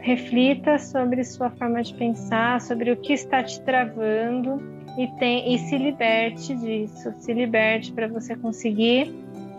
Reflita 0.00 0.78
sobre 0.78 1.24
sua 1.24 1.50
forma 1.50 1.82
de 1.82 1.94
pensar, 1.94 2.60
sobre 2.60 2.92
o 2.92 2.96
que 2.96 3.12
está 3.12 3.42
te 3.42 3.60
travando 3.62 4.62
e, 4.98 5.06
tem, 5.18 5.54
e 5.54 5.58
se 5.58 5.76
liberte 5.76 6.54
disso. 6.54 7.12
Se 7.18 7.32
liberte 7.32 7.92
para 7.92 8.08
você 8.08 8.36
conseguir 8.36 9.12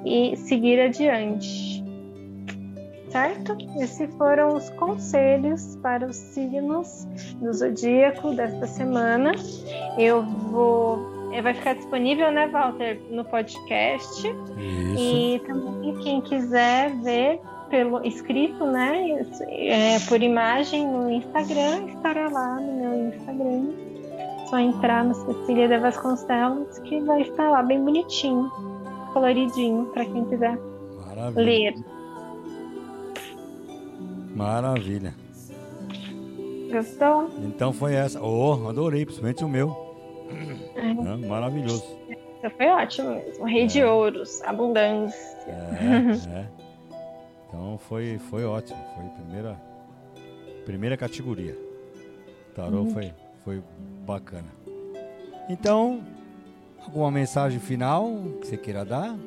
e 0.05 0.35
seguir 0.37 0.79
adiante 0.79 1.77
certo? 3.09 3.57
Esses 3.79 4.13
foram 4.15 4.55
os 4.55 4.69
conselhos 4.71 5.75
para 5.77 6.05
os 6.05 6.15
signos 6.15 7.07
do 7.41 7.51
zodíaco 7.53 8.33
desta 8.33 8.67
semana. 8.67 9.31
Eu 9.97 10.23
vou. 10.23 11.31
Eh, 11.33 11.41
vai 11.41 11.53
ficar 11.53 11.73
disponível, 11.73 12.31
né, 12.31 12.47
Walter, 12.47 12.99
no 13.09 13.25
podcast. 13.25 14.27
Isso. 14.27 14.99
E 14.99 15.41
também 15.45 15.95
quem 16.03 16.21
quiser 16.21 16.91
ver 17.01 17.39
pelo 17.69 18.05
escrito, 18.05 18.65
né, 18.65 19.25
é, 19.49 19.99
por 20.07 20.21
imagem 20.21 20.87
no 20.87 21.11
Instagram, 21.11 21.87
estará 21.87 22.29
lá 22.29 22.55
no 22.59 22.73
meu 22.73 23.07
Instagram. 23.09 23.65
Só 24.49 24.59
entrar 24.59 25.03
no 25.03 25.13
Cecília 25.13 25.67
de 25.67 25.77
Vasconcelos 25.77 26.79
que 26.79 27.01
vai 27.01 27.21
estar 27.21 27.49
lá 27.49 27.61
bem 27.61 27.83
bonitinho, 27.83 28.49
coloridinho, 29.11 29.85
para 29.87 30.05
quem 30.05 30.23
quiser 30.25 30.57
Maravilha. 31.05 31.43
ler. 31.43 31.75
Maravilha. 34.35 35.13
Gostou? 36.71 37.29
Então 37.43 37.73
foi 37.73 37.95
essa. 37.95 38.21
Oh, 38.21 38.67
adorei, 38.69 39.05
principalmente 39.05 39.43
o 39.43 39.49
meu. 39.49 39.75
É. 40.75 41.11
É, 41.11 41.27
maravilhoso. 41.27 41.83
Isso 42.09 42.55
foi 42.55 42.67
ótimo 42.67 43.09
mesmo. 43.15 43.45
Rei 43.45 43.65
de 43.65 43.83
ouros, 43.83 44.41
abundância. 44.43 45.17
É, 45.47 46.39
é. 46.39 46.45
Então 47.57 47.75
foi, 47.79 48.19
foi 48.29 48.45
ótimo. 48.45 48.77
Foi 48.95 49.05
a 49.05 49.09
primeira, 49.09 49.61
primeira 50.63 50.95
categoria. 50.95 51.57
Tarô 52.53 52.81
Uhum. 52.81 52.89
foi, 52.91 53.11
foi 53.43 53.63
bacana. 54.05 54.45
Então, 55.49 56.01
alguma 56.85 57.09
mensagem 57.09 57.59
final 57.59 58.07
que 58.39 58.47
você 58.47 58.57
queira 58.57 58.85
dar? 58.85 59.17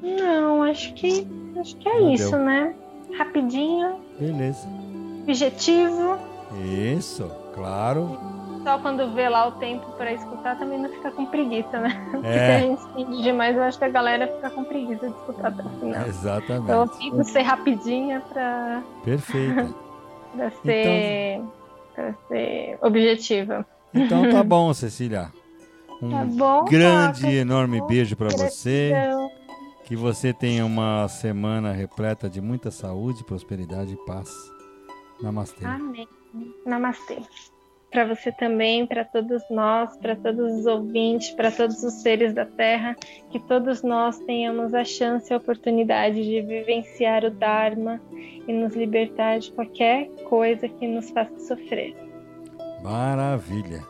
Não, 0.00 0.62
acho 0.62 0.94
que 0.94 1.26
acho 1.58 1.76
que 1.76 1.88
é 1.88 2.00
Já 2.00 2.10
isso, 2.12 2.30
deu. 2.30 2.38
né? 2.44 2.74
Rapidinho, 3.16 3.96
Beleza. 4.20 4.68
objetivo. 5.22 6.16
Isso, 6.96 7.28
claro. 7.54 8.16
Pessoal, 8.58 8.78
quando 8.80 9.12
vê 9.14 9.28
lá 9.28 9.48
o 9.48 9.52
tempo 9.52 9.90
para 9.92 10.12
escutar, 10.12 10.58
também 10.58 10.78
não 10.78 10.88
fica 10.90 11.10
com 11.10 11.26
preguiça, 11.26 11.78
né? 11.80 12.08
Porque 12.10 12.26
É. 12.26 12.46
se 12.46 12.50
a 12.52 12.60
gente 12.60 12.78
estende 12.80 13.22
demais, 13.22 13.56
eu 13.56 13.62
acho 13.62 13.78
que 13.78 13.84
a 13.84 13.88
galera 13.88 14.26
fica 14.28 14.50
com 14.50 14.64
preguiça 14.64 15.08
de 15.08 15.14
escutar 15.16 15.48
até 15.48 15.62
o 15.62 15.70
final. 15.80 16.06
Exatamente. 16.06 16.62
Então 16.64 16.80
eu 16.82 16.88
tento 16.88 17.24
ser 17.24 17.42
rapidinha 17.42 18.20
para 18.20 18.82
Perfeito. 19.04 19.74
pra 20.36 20.50
ser, 20.50 21.42
pra 21.94 22.14
ser 22.28 22.78
objetiva. 22.82 23.66
Então 23.94 24.30
tá 24.30 24.42
bom, 24.42 24.72
Cecília. 24.74 25.32
Um 26.02 26.10
Tá 26.10 26.24
bom? 26.24 26.64
grande, 26.66 27.22
Tá, 27.22 27.32
enorme 27.32 27.80
beijo 27.86 28.14
para 28.16 28.28
você. 28.28 28.92
Que 29.84 29.96
você 29.96 30.34
tenha 30.34 30.66
uma 30.66 31.08
semana 31.08 31.72
repleta 31.72 32.28
de 32.28 32.40
muita 32.42 32.70
saúde, 32.70 33.24
prosperidade 33.24 33.94
e 33.94 34.06
paz. 34.06 34.28
Namastê. 35.22 35.64
Amém. 35.64 36.06
Namastê. 36.66 37.18
Para 37.90 38.04
você 38.04 38.30
também, 38.30 38.86
para 38.86 39.02
todos 39.04 39.42
nós, 39.50 39.96
para 39.96 40.14
todos 40.14 40.58
os 40.58 40.66
ouvintes, 40.66 41.30
para 41.30 41.50
todos 41.50 41.82
os 41.82 41.94
seres 41.94 42.34
da 42.34 42.44
Terra, 42.44 42.94
que 43.30 43.40
todos 43.40 43.82
nós 43.82 44.18
tenhamos 44.20 44.74
a 44.74 44.84
chance 44.84 45.32
e 45.32 45.34
a 45.34 45.38
oportunidade 45.38 46.22
de 46.22 46.42
vivenciar 46.42 47.24
o 47.24 47.30
Dharma 47.30 48.00
e 48.46 48.52
nos 48.52 48.76
libertar 48.76 49.38
de 49.38 49.50
qualquer 49.52 50.08
coisa 50.28 50.68
que 50.68 50.86
nos 50.86 51.10
faça 51.10 51.38
sofrer. 51.40 51.94
Maravilha. 52.82 53.82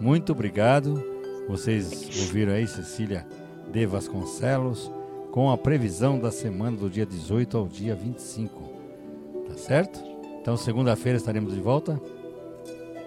Muito 0.00 0.32
obrigado. 0.32 1.04
Vocês 1.46 2.08
ouviram 2.20 2.52
aí 2.54 2.66
Cecília 2.66 3.26
de 3.70 3.84
Vasconcelos 3.84 4.90
com 5.30 5.50
a 5.50 5.58
previsão 5.58 6.18
da 6.18 6.30
semana 6.30 6.76
do 6.76 6.88
dia 6.88 7.04
18 7.04 7.56
ao 7.56 7.66
dia 7.66 7.94
25. 7.94 8.62
Tá 9.48 9.54
certo? 9.54 10.02
Então, 10.40 10.56
segunda-feira 10.56 11.18
estaremos 11.18 11.54
de 11.54 11.60
volta 11.60 12.00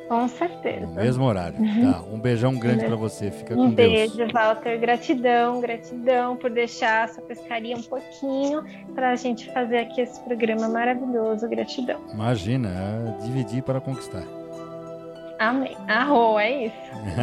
Com 0.08 0.28
certeza. 0.28 0.86
no 0.86 0.94
mesmo 0.94 1.26
horário. 1.26 1.58
Tá. 1.58 2.02
Um 2.12 2.20
beijão 2.20 2.56
grande 2.58 2.86
para 2.86 2.96
você. 2.96 3.32
Fica 3.32 3.56
com 3.56 3.62
Um 3.64 3.72
Deus. 3.72 4.16
beijo, 4.16 4.32
Walter. 4.32 4.80
Gratidão, 4.80 5.60
gratidão 5.62 6.36
por 6.36 6.50
deixar 6.52 7.06
essa 7.06 7.22
pescaria 7.22 7.76
um 7.76 7.82
pouquinho 7.82 8.64
para 8.94 9.12
a 9.12 9.16
gente 9.16 9.52
fazer 9.52 9.78
aqui 9.80 10.02
esse 10.02 10.20
programa 10.22 10.70
maravilhoso. 10.70 11.48
Gratidão. 11.50 12.00
Imagina, 12.14 12.70
é 12.70 13.24
dividir 13.26 13.64
para 13.64 13.82
conquistar. 13.82 14.24
Amém. 15.40 15.76
Arro, 15.88 16.40
é 16.40 16.66
isso. 16.68 16.76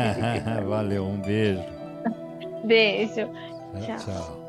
Valeu, 0.68 1.06
um 1.06 1.18
beijo. 1.18 1.62
Beijo. 2.64 3.14
Tchau. 3.14 3.96
Tchau. 3.96 3.96
tchau. 3.96 4.41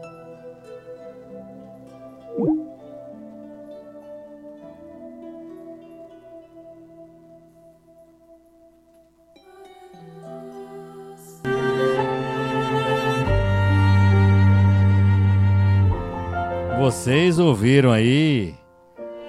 Vocês 17.03 17.37
ouviram 17.37 17.91
aí 17.91 18.55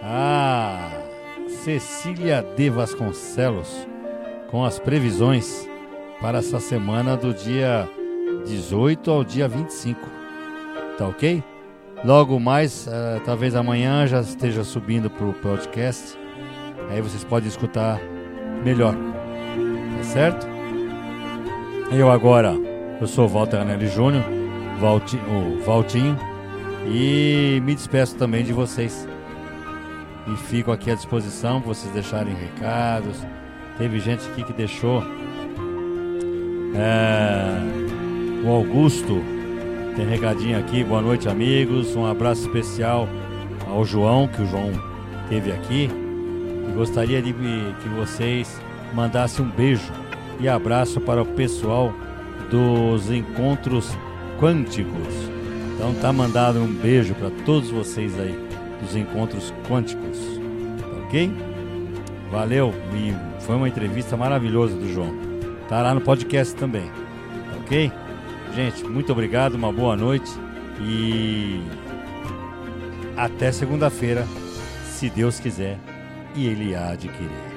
a 0.01 0.93
Cecília 1.65 2.41
de 2.57 2.71
Vasconcelos 2.71 3.89
com 4.49 4.65
as 4.65 4.79
previsões 4.79 5.69
para 6.21 6.39
essa 6.39 6.61
semana 6.61 7.17
do 7.17 7.35
dia 7.35 7.91
18 8.47 9.11
ao 9.11 9.25
dia 9.25 9.49
25. 9.49 10.01
Tá 10.97 11.09
ok? 11.09 11.43
Logo 12.05 12.39
mais, 12.39 12.87
eh, 12.87 13.21
talvez 13.25 13.57
amanhã 13.57 14.07
já 14.07 14.21
esteja 14.21 14.63
subindo 14.63 15.11
para 15.11 15.27
o 15.27 15.35
podcast. 15.35 16.17
Aí 16.91 17.03
vocês 17.03 17.25
podem 17.25 17.49
escutar 17.49 17.99
melhor. 18.65 18.95
Tá 19.97 20.05
certo? 20.05 20.47
Eu 21.91 22.09
agora, 22.09 22.55
eu 23.01 23.07
sou 23.09 23.25
o 23.25 23.29
Walter 23.29 23.57
Anelli 23.57 23.89
Júnior, 23.89 24.23
o 24.77 25.61
Valtinho, 25.65 26.34
e 26.87 27.61
me 27.65 27.75
despeço 27.75 28.17
também 28.17 28.45
de 28.45 28.53
vocês. 28.53 29.09
E 30.27 30.37
fico 30.37 30.73
aqui 30.73 30.91
à 30.91 30.95
disposição 30.95 31.61
para 31.61 31.69
vocês 31.69 31.93
deixarem 31.93 32.35
recados. 32.35 33.17
Teve 33.79 34.01
gente 34.01 34.27
aqui 34.29 34.45
que 34.45 34.53
deixou. 34.53 35.03
É, 36.75 38.45
o 38.45 38.51
Augusto 38.51 39.23
tem 39.97 40.07
recadinho 40.07 40.59
aqui. 40.59 40.83
Boa 40.83 41.03
noite, 41.03 41.29
amigos. 41.29 41.95
Um 41.95 42.07
abraço 42.07 42.43
especial 42.43 43.09
ao 43.69 43.85
João, 43.85 44.29
que 44.29 44.43
o 44.43 44.47
João 44.47 44.73
teve 45.29 45.53
aqui. 45.53 45.91
E 46.69 46.73
gostaria 46.73 47.21
de 47.21 47.33
que 47.33 47.89
vocês 47.91 48.61
mandassem 48.95 49.45
um 49.45 49.51
beijo 49.51 49.93
e 50.41 50.49
abraço 50.49 51.01
para 51.01 51.23
o 51.23 51.27
pessoal 51.27 51.93
dos 52.51 53.11
encontros 53.11 53.97
quânticos. 54.41 55.24
Então 55.85 56.01
tá 56.01 56.11
mandado 56.11 56.59
um 56.61 56.73
beijo 56.73 57.15
para 57.15 57.31
todos 57.45 57.69
vocês 57.69 58.19
aí 58.19 58.35
dos 58.81 58.97
encontros 58.97 59.53
quânticos. 59.69 60.19
Tá 60.81 60.87
ok? 61.05 61.31
Valeu, 62.31 62.73
e 62.95 63.43
foi 63.43 63.55
uma 63.55 63.69
entrevista 63.69 64.17
maravilhosa 64.17 64.75
do 64.75 64.91
João. 64.91 65.15
Tá 65.69 65.83
lá 65.83 65.93
no 65.93 66.01
podcast 66.01 66.55
também. 66.55 66.87
Tá 66.87 67.59
ok? 67.61 67.93
Gente, 68.55 68.83
muito 68.85 69.13
obrigado, 69.13 69.57
uma 69.57 69.71
boa 69.71 69.95
noite 69.95 70.31
e 70.81 71.61
até 73.15 73.53
segunda-feira, 73.53 74.27
se 74.87 75.11
Deus 75.11 75.39
quiser 75.39 75.79
e 76.35 76.47
Ele 76.47 76.75
há 76.75 76.95
de 76.95 77.09
querer. 77.09 77.54